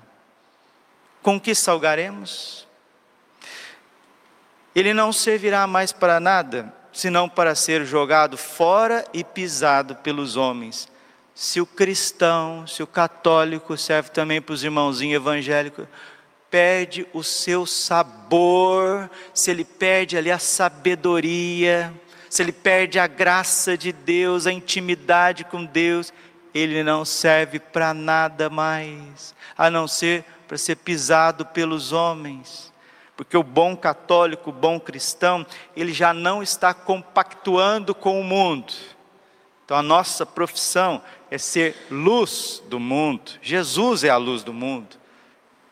Com 1.22 1.38
que 1.38 1.54
salgaremos? 1.54 2.66
ele 4.74 4.94
não 4.94 5.12
servirá 5.12 5.66
mais 5.66 5.92
para 5.92 6.20
nada, 6.20 6.72
senão 6.92 7.28
para 7.28 7.54
ser 7.54 7.84
jogado 7.84 8.36
fora 8.36 9.04
e 9.12 9.24
pisado 9.24 9.96
pelos 9.96 10.36
homens. 10.36 10.88
Se 11.34 11.60
o 11.60 11.66
cristão, 11.66 12.66
se 12.66 12.82
o 12.82 12.86
católico 12.86 13.76
serve 13.76 14.10
também 14.10 14.40
para 14.40 14.52
os 14.52 14.62
irmãozinhos 14.62 15.16
evangélicos, 15.16 15.86
perde 16.50 17.06
o 17.12 17.22
seu 17.22 17.64
sabor, 17.64 19.10
se 19.32 19.50
ele 19.50 19.64
perde 19.64 20.16
ali 20.16 20.30
a 20.30 20.38
sabedoria, 20.38 21.92
se 22.28 22.42
ele 22.42 22.52
perde 22.52 22.98
a 22.98 23.06
graça 23.06 23.78
de 23.78 23.92
Deus, 23.92 24.46
a 24.46 24.52
intimidade 24.52 25.44
com 25.44 25.64
Deus, 25.64 26.12
ele 26.52 26.82
não 26.82 27.04
serve 27.04 27.58
para 27.58 27.94
nada 27.94 28.50
mais, 28.50 29.34
a 29.56 29.70
não 29.70 29.86
ser 29.86 30.24
para 30.48 30.58
ser 30.58 30.76
pisado 30.76 31.46
pelos 31.46 31.92
homens 31.92 32.70
porque 33.20 33.36
o 33.36 33.42
bom 33.42 33.76
católico, 33.76 34.48
o 34.48 34.52
bom 34.52 34.80
cristão, 34.80 35.44
ele 35.76 35.92
já 35.92 36.14
não 36.14 36.42
está 36.42 36.72
compactuando 36.72 37.94
com 37.94 38.18
o 38.18 38.24
mundo. 38.24 38.72
Então 39.62 39.76
a 39.76 39.82
nossa 39.82 40.24
profissão 40.24 41.02
é 41.30 41.36
ser 41.36 41.76
luz 41.90 42.62
do 42.70 42.80
mundo. 42.80 43.32
Jesus 43.42 44.04
é 44.04 44.08
a 44.08 44.16
luz 44.16 44.42
do 44.42 44.54
mundo. 44.54 44.96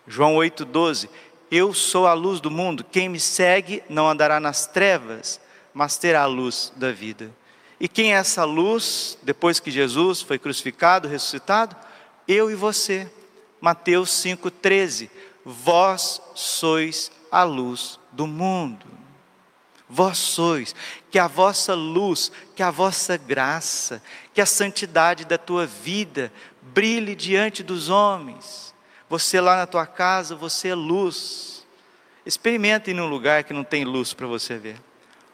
João 0.08 0.36
8,12: 0.36 1.08
Eu 1.50 1.74
sou 1.74 2.06
a 2.06 2.14
luz 2.14 2.40
do 2.40 2.50
mundo, 2.50 2.82
quem 2.82 3.08
me 3.08 3.20
segue 3.20 3.82
não 3.88 4.08
andará 4.08 4.40
nas 4.40 4.66
trevas, 4.66 5.38
mas 5.72 5.98
terá 5.98 6.22
a 6.22 6.26
luz 6.26 6.72
da 6.74 6.90
vida. 6.90 7.30
E 7.78 7.86
quem 7.86 8.12
é 8.12 8.16
essa 8.16 8.44
luz, 8.44 9.16
depois 9.22 9.60
que 9.60 9.70
Jesus 9.70 10.20
foi 10.22 10.38
crucificado, 10.38 11.06
ressuscitado? 11.06 11.76
Eu 12.26 12.50
e 12.50 12.54
você. 12.54 13.08
Mateus 13.60 14.10
5,13: 14.10 15.10
Vós 15.44 16.20
sois 16.34 17.12
a 17.30 17.44
luz 17.44 18.00
do 18.10 18.26
mundo. 18.26 18.86
Vós 19.90 20.18
sois, 20.18 20.74
que 21.10 21.18
a 21.18 21.26
vossa 21.26 21.74
luz, 21.74 22.30
que 22.54 22.62
a 22.62 22.70
vossa 22.70 23.16
graça, 23.16 24.02
que 24.34 24.40
a 24.40 24.46
santidade 24.46 25.24
da 25.24 25.38
tua 25.38 25.64
vida 25.64 26.30
brilhe 26.60 27.14
diante 27.14 27.62
dos 27.62 27.88
homens. 27.88 28.74
Você 29.08 29.40
lá 29.40 29.56
na 29.56 29.66
tua 29.66 29.86
casa, 29.86 30.36
você 30.36 30.68
é 30.68 30.74
luz. 30.74 31.66
Experimente 32.26 32.90
ir 32.90 32.94
num 32.94 33.06
lugar 33.08 33.44
que 33.44 33.52
não 33.52 33.64
tem 33.64 33.84
luz 33.84 34.12
para 34.12 34.26
você 34.26 34.58
ver. 34.58 34.76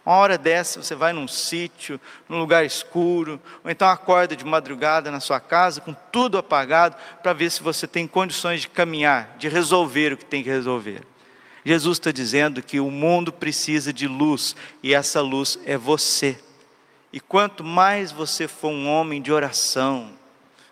Uma 0.07 0.16
hora 0.16 0.37
dessa 0.37 0.83
você 0.83 0.95
vai 0.95 1.12
num 1.14 1.26
sítio, 1.26 1.99
num 2.28 2.38
lugar 2.38 2.64
escuro, 2.64 3.40
ou 3.64 3.71
então 3.71 3.88
acorda 3.88 4.37
de 4.37 4.45
madrugada 4.45 5.11
na 5.11 5.19
sua 5.19 5.40
casa 5.40 5.81
com 5.81 5.95
tudo 6.12 6.37
apagado 6.37 6.95
para 7.23 7.33
ver 7.33 7.50
se 7.50 7.62
você 7.62 7.87
tem 7.87 8.07
condições 8.07 8.61
de 8.61 8.69
caminhar, 8.69 9.35
de 9.38 9.49
resolver 9.49 10.12
o 10.12 10.16
que 10.19 10.25
tem 10.25 10.43
que 10.43 10.50
resolver. 10.50 11.02
Jesus 11.64 11.97
está 11.97 12.12
dizendo 12.12 12.62
que 12.62 12.78
o 12.78 12.90
mundo 12.90 13.33
precisa 13.33 13.93
de 13.93 14.07
luz 14.07 14.54
e 14.83 14.93
essa 14.95 15.23
luz 15.23 15.59
é 15.64 15.78
você. 15.78 16.38
E 17.11 17.19
quanto 17.19 17.64
mais 17.64 18.12
você 18.12 18.47
for 18.47 18.69
um 18.69 18.87
homem 18.87 19.23
de 19.23 19.33
oração, 19.33 20.12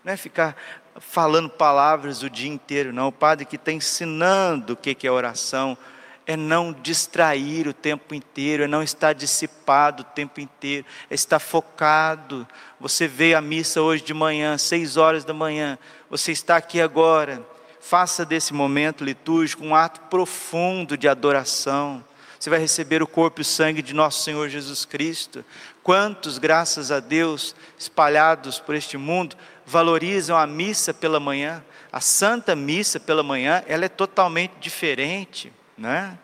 não 0.03 0.13
é 0.13 0.17
ficar 0.17 0.55
falando 0.99 1.49
palavras 1.49 2.23
o 2.23 2.29
dia 2.29 2.51
inteiro, 2.51 2.93
não. 2.93 3.07
O 3.07 3.11
padre 3.11 3.45
que 3.45 3.55
está 3.55 3.71
ensinando 3.71 4.73
o 4.73 4.75
que 4.77 5.07
é 5.07 5.11
oração 5.11 5.77
é 6.25 6.37
não 6.37 6.71
distrair 6.71 7.67
o 7.67 7.73
tempo 7.73 8.15
inteiro, 8.15 8.63
é 8.63 8.67
não 8.67 8.81
estar 8.81 9.13
dissipado 9.13 10.03
o 10.03 10.05
tempo 10.05 10.39
inteiro, 10.39 10.85
é 11.09 11.15
estar 11.15 11.39
focado. 11.39 12.47
Você 12.79 13.07
veio 13.07 13.37
à 13.37 13.41
missa 13.41 13.81
hoje 13.81 14.03
de 14.03 14.13
manhã, 14.13 14.57
seis 14.57 14.95
horas 14.95 15.25
da 15.25 15.33
manhã, 15.33 15.77
você 16.09 16.31
está 16.31 16.55
aqui 16.55 16.79
agora 16.79 17.45
Faça 17.83 18.23
desse 18.23 18.53
momento 18.53 19.03
litúrgico 19.03 19.61
um 19.61 19.75
ato 19.75 19.99
profundo 20.09 20.97
de 20.97 21.05
adoração. 21.05 22.01
Você 22.39 22.49
vai 22.49 22.57
receber 22.57 23.03
o 23.03 23.07
corpo 23.07 23.41
e 23.41 23.43
o 23.43 23.45
sangue 23.45 23.81
de 23.81 23.93
nosso 23.93 24.23
Senhor 24.23 24.47
Jesus 24.47 24.85
Cristo. 24.85 25.43
Quantos, 25.83 26.37
graças 26.37 26.91
a 26.91 27.01
Deus, 27.01 27.53
espalhados 27.77 28.57
por 28.57 28.73
este 28.73 28.97
mundo, 28.97 29.35
valorizam 29.65 30.37
a 30.37 30.45
missa 30.47 30.93
pela 30.93 31.19
manhã? 31.19 31.63
A 31.91 32.01
Santa 32.01 32.55
Missa 32.55 32.99
pela 32.99 33.21
manhã, 33.21 33.63
ela 33.67 33.85
é 33.85 33.89
totalmente 33.89 34.53
diferente, 34.59 35.53
né? 35.77 36.17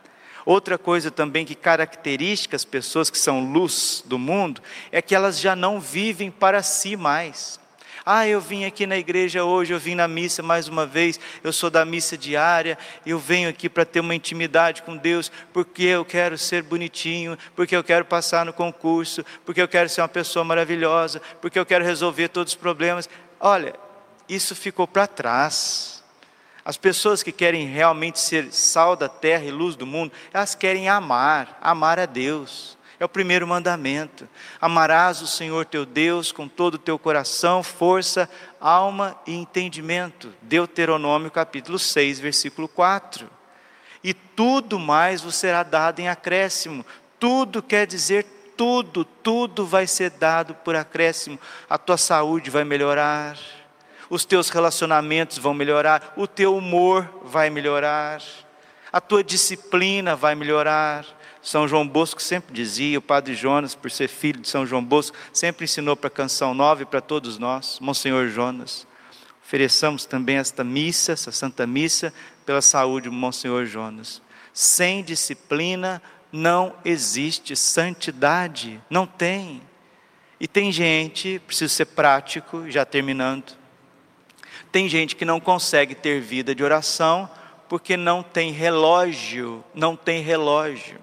Outra 0.46 0.80
coisa 0.80 1.12
também 1.12 1.46
que 1.46 1.54
caracteriza 1.54 2.48
as 2.54 2.66
pessoas 2.66 3.12
que 3.12 3.20
são 3.20 3.52
luz 3.52 4.04
do 4.06 4.18
mundo 4.18 4.62
é 4.92 5.00
que 5.00 5.14
elas 5.14 5.40
já 5.40 5.56
não 5.56 5.80
vivem 5.80 6.32
para 6.32 6.64
si 6.64 6.96
mais. 6.96 7.60
Ah, 8.06 8.28
eu 8.28 8.42
vim 8.42 8.66
aqui 8.66 8.88
na 8.88 8.98
igreja 8.98 9.44
hoje, 9.44 9.72
eu 9.72 9.78
vim 9.78 9.94
na 9.94 10.08
missa 10.08 10.42
mais 10.42 10.68
uma 10.68 10.86
vez, 10.86 11.20
eu 11.44 11.54
sou 11.54 11.70
da 11.70 11.86
missa 11.86 12.18
diária, 12.18 12.76
eu 13.06 13.20
venho 13.20 13.48
aqui 13.48 13.70
para 13.70 13.86
ter 13.86 14.00
uma 14.00 14.16
intimidade 14.16 14.82
com 14.82 14.98
Deus, 14.98 15.32
porque 15.54 15.84
eu 15.84 16.04
quero 16.04 16.36
ser 16.36 16.64
bonitinho, 16.64 17.38
porque 17.56 17.76
eu 17.76 17.84
quero 17.84 18.06
passar 18.06 18.44
no 18.44 18.52
concurso, 18.52 19.24
porque 19.46 19.62
eu 19.62 19.68
quero 19.68 19.88
ser 19.90 20.02
uma 20.02 20.08
pessoa 20.08 20.44
maravilhosa, 20.44 21.22
porque 21.40 21.60
eu 21.60 21.66
quero 21.68 21.86
resolver 21.86 22.30
todos 22.30 22.54
os 22.54 22.60
problemas. 22.60 23.08
Olha, 23.40 23.74
isso 24.28 24.56
ficou 24.56 24.88
para 24.88 25.08
trás. 25.08 26.04
As 26.64 26.78
pessoas 26.78 27.24
que 27.24 27.32
querem 27.32 27.66
realmente 27.68 28.20
ser 28.20 28.52
sal 28.52 28.96
da 28.96 29.10
terra 29.10 29.46
e 29.46 29.52
luz 29.52 29.76
do 29.76 29.88
mundo, 29.88 30.12
elas 30.34 30.54
querem 30.54 30.90
amar, 30.90 31.58
amar 31.62 32.00
a 32.00 32.06
Deus. 32.06 32.78
É 33.00 33.06
o 33.06 33.10
primeiro 33.10 33.48
mandamento. 33.48 34.28
Amarás 34.60 35.22
o 35.22 35.28
Senhor 35.28 35.66
teu 35.66 35.86
Deus 35.86 36.34
com 36.34 36.50
todo 36.50 36.76
o 36.76 36.80
teu 36.80 37.00
coração, 37.00 37.64
força, 37.64 38.30
alma 38.60 39.18
e 39.26 39.34
entendimento. 39.34 40.34
Deuteronômio 40.42 41.32
capítulo 41.32 41.80
6, 41.80 42.20
versículo 42.20 42.68
4. 42.68 43.30
E 44.04 44.14
tudo 44.14 44.78
mais 44.78 45.22
vos 45.22 45.36
será 45.36 45.64
dado 45.64 46.02
em 46.02 46.10
acréscimo. 46.10 46.86
Tudo 47.18 47.64
quer 47.64 47.88
dizer 47.88 48.39
tudo, 48.60 49.06
tudo 49.06 49.66
vai 49.66 49.88
ser 49.88 50.10
dado 50.10 50.54
por 50.54 50.76
acréscimo. 50.76 51.40
A 51.70 51.78
tua 51.78 51.96
saúde 51.96 52.50
vai 52.50 52.66
melhorar, 52.66 53.40
os 54.10 54.26
teus 54.26 54.50
relacionamentos 54.50 55.38
vão 55.38 55.54
melhorar, 55.54 56.14
o 56.18 56.28
teu 56.28 56.58
humor 56.58 57.22
vai 57.24 57.50
melhorar, 57.50 58.22
a 58.92 59.00
tua 59.00 59.24
disciplina 59.24 60.14
vai 60.14 60.36
melhorar 60.36 61.06
são 61.42 61.70
João 61.70 61.88
Bosco 61.88 62.22
sempre 62.22 62.54
dizia, 62.54 63.00
o 63.00 63.02
Padre 63.02 63.34
Jonas, 63.34 63.74
por 63.74 63.90
ser 63.90 64.10
filho 64.10 64.42
de 64.42 64.50
São 64.50 64.66
João 64.66 64.84
Bosco, 64.84 65.16
sempre 65.32 65.64
ensinou 65.64 65.96
para 65.96 66.10
a 66.10 66.12
Canção 66.12 66.54
Nova 66.54 66.82
e 66.82 66.86
para 66.86 67.00
todos 67.00 67.38
nós, 67.38 67.80
Monsenhor 67.80 68.28
Jonas. 68.28 68.86
Ofereçamos 69.42 70.06
também 70.06 70.36
esta 70.36 70.66
missa, 70.66 71.14
essa 71.14 71.32
Santa 71.32 71.66
Missa, 71.66 72.14
pela 72.46 72.62
saúde 72.62 73.08
do 73.08 73.16
Monsenhor 73.16 73.66
Jonas. 73.66 74.22
Sem 74.54 75.02
disciplina 75.02 76.02
não 76.32 76.76
existe 76.86 77.56
santidade, 77.56 78.82
não 78.90 79.06
tem. 79.06 79.62
E 80.40 80.48
tem 80.48 80.72
gente, 80.72 81.40
preciso 81.46 81.74
ser 81.74 81.86
prático, 81.86 82.70
já 82.70 82.86
terminando. 82.86 83.58
Tem 84.72 84.88
gente 84.88 85.16
que 85.16 85.26
não 85.26 85.40
consegue 85.40 85.96
ter 85.96 86.22
vida 86.22 86.54
de 86.54 86.64
oração 86.64 87.30
porque 87.68 87.96
não 87.96 88.24
tem 88.24 88.52
relógio, 88.52 89.64
não 89.74 89.96
tem 89.96 90.22
relógio. 90.22 91.00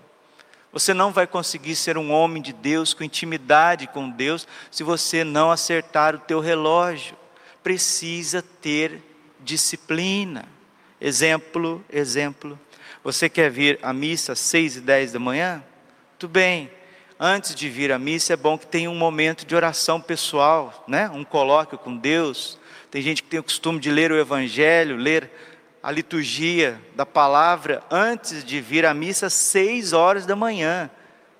Você 0.73 0.93
não 0.93 1.11
vai 1.11 1.27
conseguir 1.27 1.75
ser 1.75 1.97
um 1.97 2.13
homem 2.13 2.43
de 2.43 2.53
Deus 2.53 2.93
com 2.93 3.05
intimidade 3.05 3.87
com 3.87 4.11
Deus 4.11 4.47
se 4.71 4.83
você 4.83 5.25
não 5.25 5.51
acertar 5.51 6.15
o 6.15 6.19
teu 6.19 6.41
relógio. 6.41 7.17
Precisa 7.63 8.43
ter 8.43 9.03
disciplina. 9.41 10.45
Exemplo, 11.01 11.85
exemplo. 11.91 12.59
Você 13.07 13.29
quer 13.29 13.49
vir 13.53 13.79
à 13.83 13.93
missa 13.93 14.33
às 14.33 14.41
seis 14.41 14.75
e 14.75 14.81
dez 14.81 15.13
da 15.13 15.21
manhã? 15.21 15.63
Tudo 16.19 16.33
bem. 16.33 16.69
Antes 17.21 17.55
de 17.55 17.69
vir 17.69 17.93
à 17.93 18.01
missa 18.01 18.33
é 18.33 18.37
bom 18.37 18.59
que 18.59 18.67
tenha 18.67 18.91
um 18.91 18.97
momento 18.97 19.47
de 19.47 19.55
oração 19.55 20.01
pessoal, 20.01 20.85
né? 20.89 21.09
Um 21.11 21.23
colóquio 21.23 21.79
com 21.79 21.97
Deus. 21.97 22.59
Tem 22.91 23.01
gente 23.01 23.23
que 23.23 23.29
tem 23.29 23.39
o 23.39 23.45
costume 23.45 23.79
de 23.79 23.93
ler 23.93 24.11
o 24.11 24.19
Evangelho, 24.19 24.97
ler 24.97 25.31
a 25.81 25.93
liturgia 25.93 26.83
da 26.97 27.07
palavra 27.07 27.81
antes 27.89 28.45
de 28.45 28.61
vir 28.61 28.85
à 28.85 28.93
missa 28.93 29.27
às 29.27 29.35
seis 29.35 29.93
horas 29.93 30.27
da 30.27 30.35
manhã. 30.35 30.91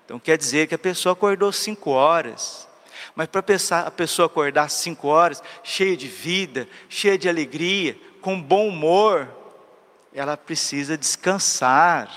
Então 0.05 0.17
quer 0.17 0.37
dizer 0.37 0.67
que 0.67 0.75
a 0.75 0.79
pessoa 0.79 1.11
acordou 1.11 1.51
cinco 1.51 1.89
horas. 1.89 2.65
Mas 3.13 3.27
para 3.27 3.41
a 3.41 3.91
pessoa 3.91 4.27
acordar 4.27 4.69
cinco 4.69 5.09
horas, 5.09 5.43
cheia 5.65 5.97
de 5.97 6.07
vida, 6.07 6.65
cheia 6.87 7.17
de 7.17 7.27
alegria, 7.27 7.97
com 8.21 8.41
bom 8.41 8.69
humor, 8.69 9.27
ela 10.19 10.35
precisa 10.35 10.97
descansar. 10.97 12.09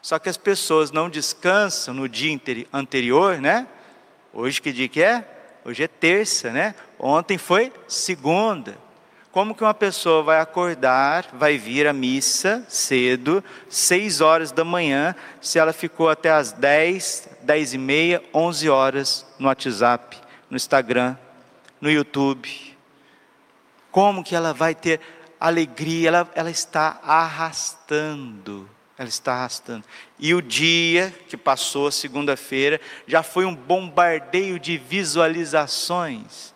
Só 0.00 0.18
que 0.18 0.28
as 0.28 0.38
pessoas 0.38 0.90
não 0.90 1.10
descansam 1.10 1.92
no 1.92 2.08
dia 2.08 2.38
anterior, 2.72 3.38
né? 3.38 3.66
Hoje 4.32 4.60
que 4.62 4.72
dia 4.72 4.88
que 4.88 5.02
é? 5.02 5.24
Hoje 5.62 5.82
é 5.82 5.88
terça, 5.88 6.50
né? 6.50 6.74
Ontem 6.98 7.36
foi 7.36 7.72
segunda. 7.86 8.78
Como 9.30 9.54
que 9.54 9.62
uma 9.62 9.74
pessoa 9.74 10.22
vai 10.22 10.40
acordar, 10.40 11.26
vai 11.34 11.58
vir 11.58 11.86
à 11.86 11.92
missa 11.92 12.64
cedo, 12.70 13.44
seis 13.68 14.22
horas 14.22 14.50
da 14.50 14.64
manhã, 14.64 15.14
se 15.42 15.58
ela 15.58 15.74
ficou 15.74 16.08
até 16.08 16.30
as 16.30 16.52
dez, 16.52 17.28
dez 17.42 17.74
e 17.74 17.78
meia, 17.78 18.22
onze 18.32 18.70
horas 18.70 19.26
no 19.38 19.48
WhatsApp, 19.48 20.16
no 20.48 20.56
Instagram, 20.56 21.16
no 21.82 21.90
YouTube? 21.90 22.48
Como 23.90 24.24
que 24.24 24.34
ela 24.34 24.54
vai 24.54 24.74
ter 24.74 25.00
alegria, 25.40 26.08
ela, 26.08 26.30
ela 26.34 26.50
está 26.50 27.00
arrastando. 27.02 28.68
Ela 28.98 29.08
está 29.08 29.34
arrastando. 29.34 29.84
E 30.18 30.34
o 30.34 30.40
dia 30.40 31.14
que 31.28 31.36
passou, 31.36 31.90
segunda-feira, 31.92 32.80
já 33.06 33.22
foi 33.22 33.44
um 33.44 33.54
bombardeio 33.54 34.58
de 34.58 34.78
visualizações. 34.78 36.54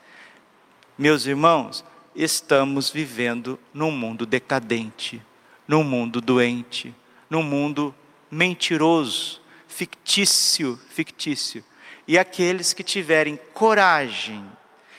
Meus 0.96 1.26
irmãos, 1.26 1.84
estamos 2.14 2.90
vivendo 2.90 3.58
num 3.72 3.90
mundo 3.90 4.24
decadente, 4.24 5.22
num 5.68 5.84
mundo 5.84 6.20
doente, 6.20 6.94
num 7.28 7.42
mundo 7.42 7.94
mentiroso, 8.30 9.40
fictício, 9.68 10.78
fictício. 10.90 11.64
E 12.08 12.18
aqueles 12.18 12.72
que 12.72 12.82
tiverem 12.82 13.38
coragem, 13.52 14.44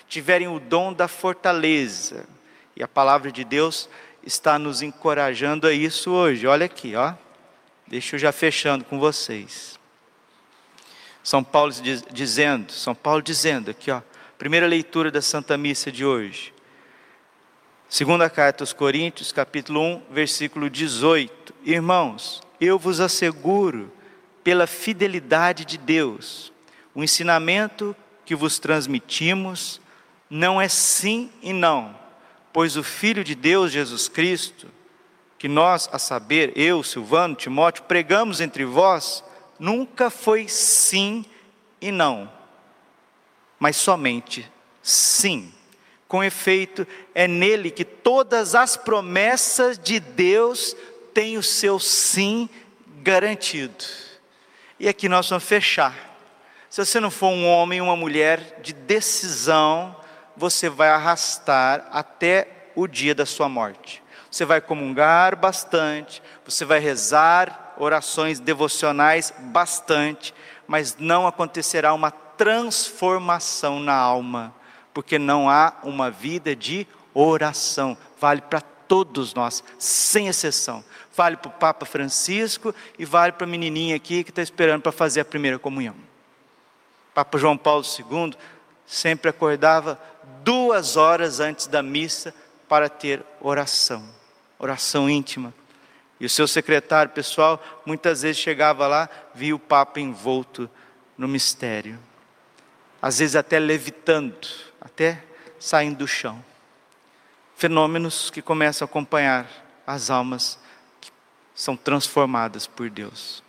tiverem 0.08 0.48
o 0.48 0.60
dom 0.60 0.94
da 0.94 1.08
fortaleza, 1.08 2.28
e 2.76 2.84
a 2.84 2.88
palavra 2.88 3.32
de 3.32 3.44
Deus 3.44 3.90
está 4.24 4.58
nos 4.58 4.82
encorajando 4.82 5.68
a 5.68 5.74
isso 5.74 6.12
hoje. 6.12 6.48
Olha 6.48 6.66
aqui, 6.66 6.96
ó. 6.96 7.14
Deixa 7.88 8.16
eu 8.16 8.20
já 8.20 8.32
fechando 8.32 8.86
com 8.86 9.00
vocês. 9.00 9.80
São 11.24 11.44
Paulo 11.44 11.72
diz, 11.72 12.04
dizendo, 12.12 12.72
São 12.72 12.96
Paulo 12.96 13.22
dizendo 13.22 13.72
aqui, 13.72 13.92
ó, 13.92 14.02
primeira 14.38 14.66
leitura 14.66 15.12
da 15.12 15.22
Santa 15.22 15.58
Missa 15.58 15.92
de 15.92 16.06
hoje. 16.06 16.54
Segunda 17.88 18.30
carta 18.30 18.64
aos 18.64 18.74
Coríntios, 18.74 19.32
capítulo 19.32 19.82
1, 19.82 20.04
versículo 20.12 20.70
18. 20.70 21.54
Irmãos, 21.64 22.42
eu 22.60 22.80
vos 22.80 23.00
asseguro, 23.00 23.92
pela 24.44 24.66
fidelidade 24.66 25.66
de 25.66 25.78
Deus, 25.78 26.52
o 26.96 27.04
ensinamento 27.04 27.96
que 28.26 28.36
vos 28.36 28.58
transmitimos 28.58 29.82
não 30.30 30.60
é 30.60 30.68
sim 30.68 31.30
e 31.42 31.54
não, 31.54 31.96
pois 32.54 32.76
o 32.78 32.84
Filho 32.84 33.24
de 33.24 33.36
Deus, 33.36 33.72
Jesus 33.72 34.08
Cristo, 34.08 34.68
que 35.38 35.48
nós, 35.48 35.90
a 35.92 35.98
saber, 35.98 36.54
eu, 36.56 36.84
Silvano, 36.84 37.36
Timóteo, 37.36 37.84
pregamos 37.84 38.42
entre 38.42 38.64
vós, 38.64 39.24
nunca 39.58 40.10
foi 40.10 40.48
sim 40.48 41.26
e 41.80 41.92
não, 41.92 42.32
mas 43.60 43.76
somente 43.76 44.50
sim. 44.84 45.52
Com 46.08 46.24
efeito, 46.24 46.86
é 47.16 47.28
nele 47.28 47.72
que 47.72 47.86
todas 47.86 48.54
as 48.54 48.76
promessas 48.76 49.80
de 49.80 50.00
Deus 50.00 50.76
têm 51.14 51.38
o 51.38 51.44
seu 51.44 51.80
sim 51.80 52.50
garantido. 53.02 53.84
E 54.80 54.88
aqui 54.88 55.08
nós 55.08 55.30
vamos 55.30 55.46
fechar. 55.46 55.96
Se 56.70 56.84
você 56.84 57.00
não 57.00 57.12
for 57.12 57.28
um 57.28 57.48
homem, 57.48 57.82
uma 57.82 57.96
mulher 57.96 58.60
de 58.62 58.74
decisão, 58.74 59.96
você 60.36 60.70
vai 60.70 60.90
arrastar 60.90 61.88
até 61.92 62.72
o 62.76 62.88
dia 62.88 63.14
da 63.14 63.26
sua 63.26 63.50
morte. 63.50 64.02
Você 64.30 64.46
vai 64.46 64.62
comungar 64.62 65.36
bastante, 65.36 66.24
você 66.46 66.64
vai 66.64 66.80
rezar 66.80 67.74
orações 67.78 68.40
devocionais 68.40 69.34
bastante, 69.38 70.34
mas 70.68 70.96
não 70.98 71.28
acontecerá 71.28 71.94
uma 71.94 72.12
transformação 72.12 73.80
na 73.80 73.94
alma, 73.94 74.54
porque 74.94 75.20
não 75.20 75.50
há 75.50 75.74
uma 75.84 76.10
vida 76.10 76.56
de 76.56 76.88
oração. 77.14 77.98
Vale 78.20 78.42
para 78.42 78.62
todos 78.62 79.34
nós, 79.34 79.64
sem 79.78 80.28
exceção. 80.28 80.84
Vale 81.16 81.36
para 81.36 81.50
o 81.50 81.54
Papa 81.54 81.86
Francisco 81.86 82.74
e 82.98 83.04
vale 83.04 83.34
para 83.34 83.46
a 83.46 83.50
menininha 83.50 83.96
aqui 83.96 84.24
que 84.24 84.32
está 84.32 84.42
esperando 84.42 84.82
para 84.82 84.92
fazer 84.92 85.22
a 85.22 85.26
primeira 85.26 85.60
comunhão. 85.60 85.96
Papa 87.14 87.38
João 87.38 87.58
Paulo 87.58 87.84
II 87.84 88.34
sempre 88.86 89.30
acordava 89.30 90.00
duas 90.44 90.98
horas 90.98 91.40
antes 91.40 91.68
da 91.68 91.84
missa 91.84 92.34
para 92.68 92.88
ter 92.90 93.24
oração, 93.40 94.08
oração 94.58 95.10
íntima. 95.10 95.54
E 96.20 96.26
o 96.26 96.30
seu 96.30 96.48
secretário 96.48 97.12
pessoal 97.12 97.62
muitas 97.86 98.22
vezes 98.22 98.42
chegava 98.42 98.88
lá, 98.88 99.10
via 99.34 99.56
o 99.56 99.60
Papa 99.60 100.00
envolto 100.00 100.70
no 101.18 101.28
mistério, 101.28 102.00
às 103.02 103.20
vezes 103.20 103.36
até 103.36 103.60
levitando, 103.60 104.48
até 104.80 105.24
saindo 105.60 105.98
do 105.98 106.08
chão. 106.08 106.44
Fenômenos 107.56 108.30
que 108.30 108.42
começam 108.42 108.86
a 108.86 108.90
acompanhar 108.90 109.48
as 109.86 110.10
almas 110.10 110.60
que 111.00 111.12
são 111.54 111.76
transformadas 111.76 112.66
por 112.68 112.90
Deus. 112.90 113.44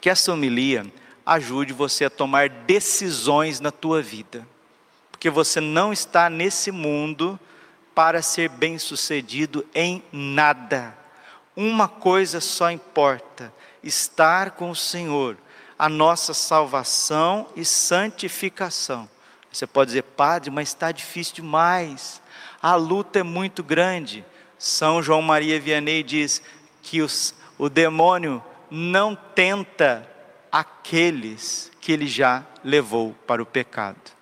Que 0.00 0.08
essa 0.08 0.32
homilia 0.32 0.86
ajude 1.26 1.72
você 1.72 2.04
a 2.04 2.10
tomar 2.10 2.48
decisões 2.48 3.60
na 3.60 3.70
tua 3.70 4.02
vida 4.02 4.46
porque 5.24 5.30
você 5.30 5.58
não 5.58 5.90
está 5.90 6.28
nesse 6.28 6.70
mundo 6.70 7.40
para 7.94 8.20
ser 8.20 8.50
bem-sucedido 8.50 9.66
em 9.74 10.02
nada. 10.12 10.94
Uma 11.56 11.88
coisa 11.88 12.42
só 12.42 12.70
importa: 12.70 13.50
estar 13.82 14.50
com 14.50 14.68
o 14.68 14.76
Senhor, 14.76 15.38
a 15.78 15.88
nossa 15.88 16.34
salvação 16.34 17.48
e 17.56 17.64
santificação. 17.64 19.08
Você 19.50 19.66
pode 19.66 19.92
dizer, 19.92 20.02
padre, 20.02 20.50
mas 20.50 20.68
está 20.68 20.92
difícil 20.92 21.36
demais, 21.36 22.20
a 22.60 22.74
luta 22.74 23.20
é 23.20 23.22
muito 23.22 23.64
grande. 23.64 24.26
São 24.58 25.02
João 25.02 25.22
Maria 25.22 25.58
Vianney 25.58 26.02
diz 26.02 26.42
que 26.82 27.00
os, 27.00 27.34
o 27.56 27.70
demônio 27.70 28.44
não 28.70 29.14
tenta 29.14 30.06
aqueles 30.52 31.72
que 31.80 31.92
ele 31.92 32.06
já 32.06 32.44
levou 32.62 33.14
para 33.26 33.42
o 33.42 33.46
pecado. 33.46 34.12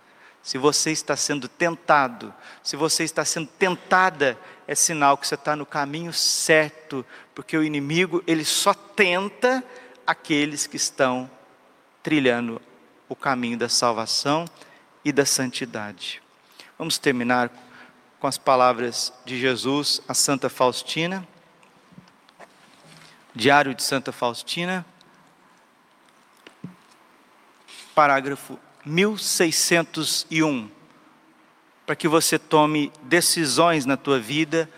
Se 0.42 0.59
você 0.59 0.90
está 0.90 1.16
sendo 1.16 1.48
tentado, 1.48 2.35
se 2.62 2.76
você 2.76 3.05
está 3.05 3.24
sendo 3.24 3.46
tentada, 3.46 4.37
é 4.66 4.74
sinal 4.74 5.16
que 5.16 5.26
você 5.26 5.37
está 5.37 5.55
no 5.55 5.64
caminho 5.64 6.12
certo, 6.12 7.07
porque 7.35 7.57
o 7.57 7.62
inimigo 7.62 8.22
ele 8.26 8.44
só 8.44 8.74
tenta 8.74 9.62
aqueles 10.07 10.66
que 10.66 10.76
estão 10.76 11.31
trilhando 12.02 12.61
o 13.09 13.14
caminho 13.14 13.57
da 13.57 13.68
salvação 13.68 14.46
e 15.05 15.12
da 15.12 15.24
santidade. 15.24 16.20
Vamos 16.76 16.98
terminar 16.98 17.50
com 18.18 18.26
as 18.26 18.38
palavras 18.38 19.12
de 19.24 19.38
Jesus 19.38 20.00
a 20.09 20.14
Santa 20.14 20.48
Faustina. 20.48 21.26
Diário 23.35 23.74
de 23.74 23.83
Santa 23.83 24.12
Faustina, 24.12 24.85
parágrafo 27.94 28.59
1601, 28.85 30.68
para 31.87 31.97
que 31.97 32.09
você 32.09 32.38
tome 32.38 32.92
decisões 33.03 33.85
na 33.85 33.97
tua 33.97 34.18
vida, 34.18 34.68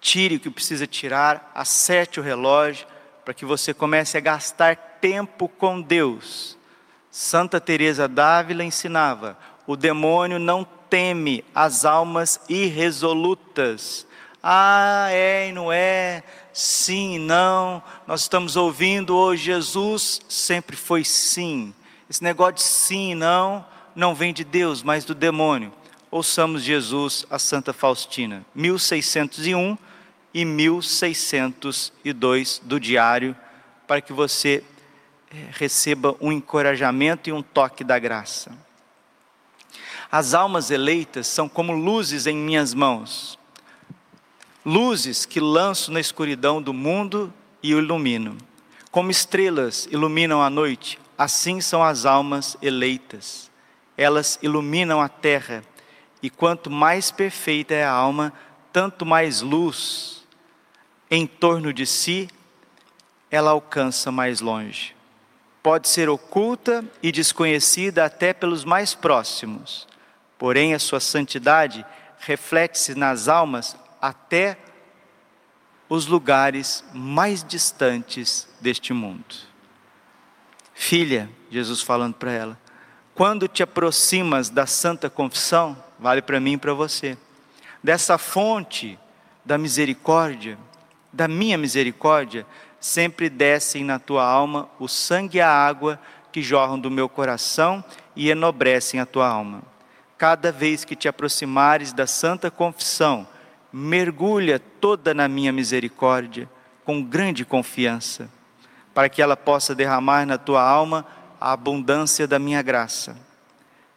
tire 0.00 0.36
o 0.36 0.40
que 0.40 0.50
precisa 0.50 0.86
tirar, 0.86 1.50
acerte 1.54 2.20
o 2.20 2.22
relógio, 2.22 2.86
para 3.24 3.34
que 3.34 3.44
você 3.44 3.72
comece 3.72 4.16
a 4.16 4.20
gastar 4.20 4.76
tempo 5.00 5.48
com 5.48 5.80
Deus. 5.80 6.58
Santa 7.10 7.60
Teresa 7.60 8.08
d'Ávila 8.08 8.64
ensinava: 8.64 9.38
o 9.66 9.76
demônio 9.76 10.38
não 10.38 10.64
teme 10.88 11.44
as 11.54 11.84
almas 11.84 12.40
irresolutas. 12.48 14.06
Ah, 14.42 15.06
é 15.10 15.48
e 15.48 15.52
não 15.52 15.70
é, 15.70 16.24
sim 16.52 17.18
não. 17.18 17.82
Nós 18.06 18.22
estamos 18.22 18.56
ouvindo 18.56 19.16
hoje 19.16 19.44
Jesus 19.44 20.20
sempre 20.28 20.74
foi 20.74 21.04
sim. 21.04 21.72
Esse 22.12 22.22
negócio 22.22 22.54
de 22.56 22.62
sim 22.62 23.12
e 23.12 23.14
não, 23.14 23.64
não 23.96 24.14
vem 24.14 24.34
de 24.34 24.44
Deus, 24.44 24.82
mas 24.82 25.02
do 25.02 25.14
demônio. 25.14 25.72
Ouçamos 26.10 26.62
Jesus, 26.62 27.24
a 27.30 27.38
Santa 27.38 27.72
Faustina, 27.72 28.44
1601, 28.54 29.78
e 30.34 30.44
1602 30.44 32.60
do 32.64 32.78
diário, 32.78 33.34
para 33.86 34.02
que 34.02 34.12
você 34.12 34.62
eh, 35.30 35.36
receba 35.52 36.14
um 36.20 36.30
encorajamento 36.30 37.30
e 37.30 37.32
um 37.32 37.40
toque 37.40 37.82
da 37.82 37.98
graça. 37.98 38.52
As 40.10 40.34
almas 40.34 40.70
eleitas 40.70 41.26
são 41.26 41.48
como 41.48 41.72
luzes 41.72 42.26
em 42.26 42.36
minhas 42.36 42.74
mãos, 42.74 43.38
luzes 44.66 45.24
que 45.24 45.40
lanço 45.40 45.90
na 45.90 45.98
escuridão 45.98 46.60
do 46.60 46.74
mundo 46.74 47.32
e 47.62 47.74
o 47.74 47.78
ilumino. 47.78 48.36
Como 48.90 49.10
estrelas 49.10 49.88
iluminam 49.90 50.42
a 50.42 50.50
noite, 50.50 51.00
assim 51.16 51.60
são 51.60 51.82
as 51.82 52.06
almas 52.06 52.56
eleitas. 52.62 53.50
Elas 53.96 54.38
iluminam 54.42 55.00
a 55.00 55.08
terra, 55.08 55.62
e 56.22 56.30
quanto 56.30 56.70
mais 56.70 57.10
perfeita 57.10 57.74
é 57.74 57.84
a 57.84 57.90
alma, 57.90 58.32
tanto 58.72 59.04
mais 59.04 59.40
luz 59.40 60.24
em 61.10 61.26
torno 61.26 61.72
de 61.72 61.84
si 61.84 62.28
ela 63.30 63.50
alcança 63.50 64.12
mais 64.12 64.40
longe. 64.40 64.94
Pode 65.62 65.88
ser 65.88 66.08
oculta 66.08 66.84
e 67.02 67.12
desconhecida 67.12 68.04
até 68.04 68.32
pelos 68.32 68.64
mais 68.64 68.94
próximos, 68.94 69.86
porém 70.38 70.74
a 70.74 70.78
sua 70.78 71.00
santidade 71.00 71.84
reflete-se 72.18 72.94
nas 72.94 73.28
almas 73.28 73.76
até 74.00 74.58
os 75.88 76.06
lugares 76.06 76.84
mais 76.94 77.44
distantes 77.44 78.48
deste 78.60 78.92
mundo. 78.92 79.51
Filha, 80.84 81.30
Jesus 81.48 81.80
falando 81.80 82.14
para 82.14 82.32
ela, 82.32 82.58
quando 83.14 83.46
te 83.46 83.62
aproximas 83.62 84.50
da 84.50 84.66
santa 84.66 85.08
confissão, 85.08 85.76
vale 85.96 86.20
para 86.20 86.40
mim 86.40 86.54
e 86.54 86.58
para 86.58 86.74
você, 86.74 87.16
dessa 87.80 88.18
fonte 88.18 88.98
da 89.44 89.56
misericórdia, 89.56 90.58
da 91.12 91.28
minha 91.28 91.56
misericórdia, 91.56 92.44
sempre 92.80 93.30
descem 93.30 93.84
na 93.84 94.00
tua 94.00 94.24
alma 94.24 94.68
o 94.80 94.88
sangue 94.88 95.38
e 95.38 95.40
a 95.40 95.48
água 95.48 96.00
que 96.32 96.42
jorram 96.42 96.80
do 96.80 96.90
meu 96.90 97.08
coração 97.08 97.82
e 98.16 98.28
enobrecem 98.28 98.98
a 98.98 99.06
tua 99.06 99.28
alma. 99.28 99.62
Cada 100.18 100.50
vez 100.50 100.84
que 100.84 100.96
te 100.96 101.06
aproximares 101.06 101.92
da 101.92 102.08
santa 102.08 102.50
confissão, 102.50 103.24
mergulha 103.72 104.58
toda 104.58 105.14
na 105.14 105.28
minha 105.28 105.52
misericórdia, 105.52 106.50
com 106.84 107.00
grande 107.00 107.44
confiança, 107.44 108.28
para 108.94 109.08
que 109.08 109.22
ela 109.22 109.36
possa 109.36 109.74
derramar 109.74 110.26
na 110.26 110.38
tua 110.38 110.62
alma 110.62 111.06
a 111.40 111.52
abundância 111.52 112.26
da 112.26 112.38
minha 112.38 112.62
graça. 112.62 113.16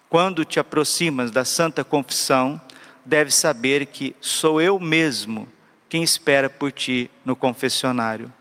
Quando 0.10 0.46
te 0.46 0.60
aproximas 0.60 1.32
da 1.32 1.44
santa 1.44 1.84
confissão, 1.84 2.60
deves 3.04 3.36
saber 3.36 3.88
que 3.88 4.16
sou 4.22 4.62
eu 4.62 4.80
mesmo 4.80 5.48
quem 5.90 6.04
espera 6.04 6.50
por 6.50 6.72
ti 6.72 7.10
no 7.24 7.36
confessionário. 7.36 8.32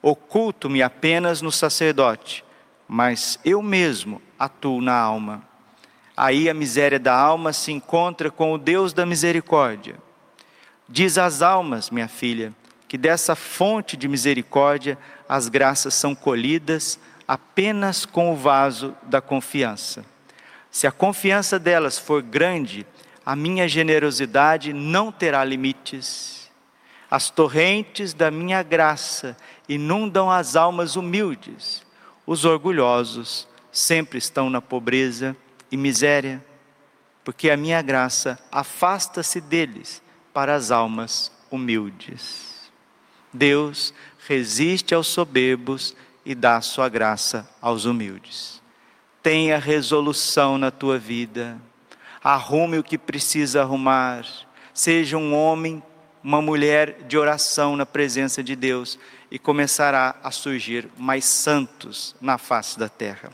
Oculto-me 0.00 0.82
apenas 0.82 1.42
no 1.42 1.50
sacerdote, 1.50 2.44
mas 2.88 3.38
eu 3.44 3.62
mesmo 3.62 4.20
atuo 4.38 4.80
na 4.80 4.96
alma. 4.96 5.42
Aí 6.16 6.48
a 6.48 6.54
miséria 6.54 6.98
da 6.98 7.14
alma 7.14 7.52
se 7.52 7.72
encontra 7.72 8.30
com 8.30 8.52
o 8.52 8.58
Deus 8.58 8.92
da 8.92 9.06
misericórdia. 9.06 9.96
Diz 10.88 11.16
às 11.16 11.40
almas, 11.42 11.90
minha 11.90 12.08
filha, 12.08 12.52
que 12.92 12.98
dessa 12.98 13.34
fonte 13.34 13.96
de 13.96 14.06
misericórdia 14.06 14.98
as 15.26 15.48
graças 15.48 15.94
são 15.94 16.14
colhidas 16.14 17.00
apenas 17.26 18.04
com 18.04 18.30
o 18.30 18.36
vaso 18.36 18.94
da 19.04 19.18
confiança. 19.18 20.04
Se 20.70 20.86
a 20.86 20.92
confiança 20.92 21.58
delas 21.58 21.98
for 21.98 22.20
grande, 22.20 22.86
a 23.24 23.34
minha 23.34 23.66
generosidade 23.66 24.74
não 24.74 25.10
terá 25.10 25.42
limites. 25.42 26.50
As 27.10 27.30
torrentes 27.30 28.12
da 28.12 28.30
minha 28.30 28.62
graça 28.62 29.38
inundam 29.66 30.30
as 30.30 30.54
almas 30.54 30.94
humildes. 30.94 31.82
Os 32.26 32.44
orgulhosos 32.44 33.48
sempre 33.72 34.18
estão 34.18 34.50
na 34.50 34.60
pobreza 34.60 35.34
e 35.70 35.78
miséria, 35.78 36.44
porque 37.24 37.48
a 37.48 37.56
minha 37.56 37.80
graça 37.80 38.38
afasta-se 38.52 39.40
deles 39.40 40.02
para 40.34 40.54
as 40.54 40.70
almas 40.70 41.32
humildes. 41.50 42.51
Deus 43.32 43.94
resiste 44.26 44.94
aos 44.94 45.06
soberbos 45.06 45.96
e 46.24 46.34
dá 46.34 46.60
sua 46.60 46.88
graça 46.88 47.48
aos 47.60 47.84
humildes. 47.84 48.60
Tenha 49.22 49.58
resolução 49.58 50.58
na 50.58 50.70
tua 50.70 50.98
vida, 50.98 51.58
arrume 52.22 52.78
o 52.78 52.84
que 52.84 52.98
precisa 52.98 53.62
arrumar, 53.62 54.24
seja 54.74 55.16
um 55.16 55.34
homem, 55.34 55.82
uma 56.22 56.40
mulher 56.40 57.02
de 57.08 57.18
oração 57.18 57.76
na 57.76 57.84
presença 57.84 58.42
de 58.42 58.54
Deus 58.54 58.98
e 59.30 59.38
começará 59.38 60.16
a 60.22 60.30
surgir 60.30 60.88
mais 60.96 61.24
santos 61.24 62.14
na 62.20 62.38
face 62.38 62.78
da 62.78 62.88
terra. 62.88 63.30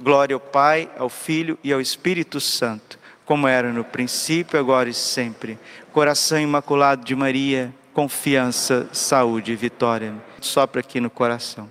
Glória 0.00 0.34
ao 0.34 0.40
Pai, 0.40 0.90
ao 0.98 1.08
Filho 1.08 1.58
e 1.62 1.72
ao 1.72 1.80
Espírito 1.80 2.40
Santo, 2.40 2.98
como 3.24 3.46
era 3.46 3.72
no 3.72 3.84
princípio, 3.84 4.58
agora 4.58 4.88
e 4.88 4.94
sempre. 4.94 5.58
Coração 5.92 6.40
imaculado 6.40 7.04
de 7.04 7.14
Maria, 7.14 7.74
confiança, 7.98 8.88
saúde 8.92 9.50
e 9.50 9.56
vitória. 9.56 10.14
Sopra 10.40 10.82
aqui 10.82 11.00
no 11.00 11.10
coração. 11.10 11.68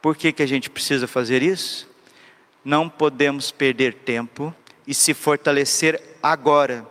Por 0.00 0.16
que, 0.16 0.30
que 0.30 0.40
a 0.40 0.46
gente 0.46 0.70
precisa 0.70 1.08
fazer 1.08 1.42
isso? 1.42 1.90
Não 2.64 2.88
podemos 2.88 3.50
perder 3.50 3.94
tempo 3.94 4.54
e 4.86 4.94
se 4.94 5.12
fortalecer 5.12 6.00
agora, 6.22 6.86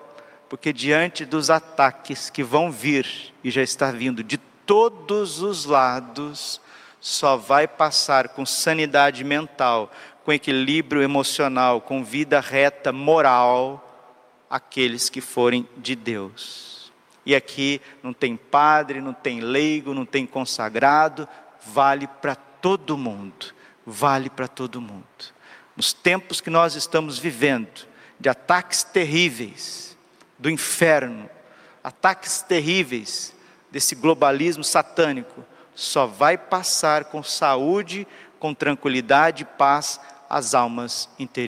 porque 0.50 0.74
diante 0.74 1.24
dos 1.24 1.50
ataques 1.50 2.30
que 2.30 2.44
vão 2.44 2.70
vir 2.70 3.34
e 3.42 3.50
já 3.50 3.62
está 3.62 3.90
vindo 3.90 4.22
de 4.22 4.36
todos 4.36 5.42
os 5.42 5.64
lados, 5.64 6.60
só 7.00 7.38
vai 7.38 7.70
passar 7.70 8.28
com 8.28 8.46
sanidade 8.46 9.24
mental, 9.24 9.90
com 10.26 10.34
equilíbrio 10.34 11.02
emocional, 11.02 11.80
com 11.80 12.04
vida 12.04 12.42
reta 12.42 12.92
moral, 12.92 14.12
aqueles 14.50 15.10
que 15.10 15.22
forem 15.22 15.66
de 15.78 15.96
Deus. 15.96 16.77
E 17.28 17.36
aqui 17.36 17.82
não 18.02 18.14
tem 18.14 18.38
padre, 18.38 19.02
não 19.02 19.12
tem 19.12 19.42
leigo, 19.42 19.94
não 19.94 20.06
tem 20.06 20.26
consagrado, 20.26 21.28
vale 21.66 22.08
para 22.08 22.36
todo 22.36 22.98
mundo. 22.98 23.48
Vale 23.86 24.30
para 24.30 24.48
todo 24.48 24.80
mundo. 24.80 25.04
Nos 25.76 25.92
tempos 25.92 26.40
que 26.40 26.50
nós 26.50 26.76
estamos 26.76 27.20
vivendo, 27.20 27.86
de 28.18 28.30
ataques 28.30 28.82
terríveis 28.82 29.98
do 30.40 30.50
inferno, 30.50 31.30
ataques 31.84 32.42
terríveis 32.42 33.36
desse 33.70 33.94
globalismo 33.94 34.64
satânico, 34.64 35.46
só 35.76 36.08
vai 36.08 36.38
passar 36.38 37.06
com 37.06 37.22
saúde, 37.22 38.08
com 38.40 38.54
tranquilidade 38.54 39.44
e 39.44 39.58
paz 39.58 40.00
as 40.30 40.56
almas 40.56 41.10
interiores. 41.20 41.46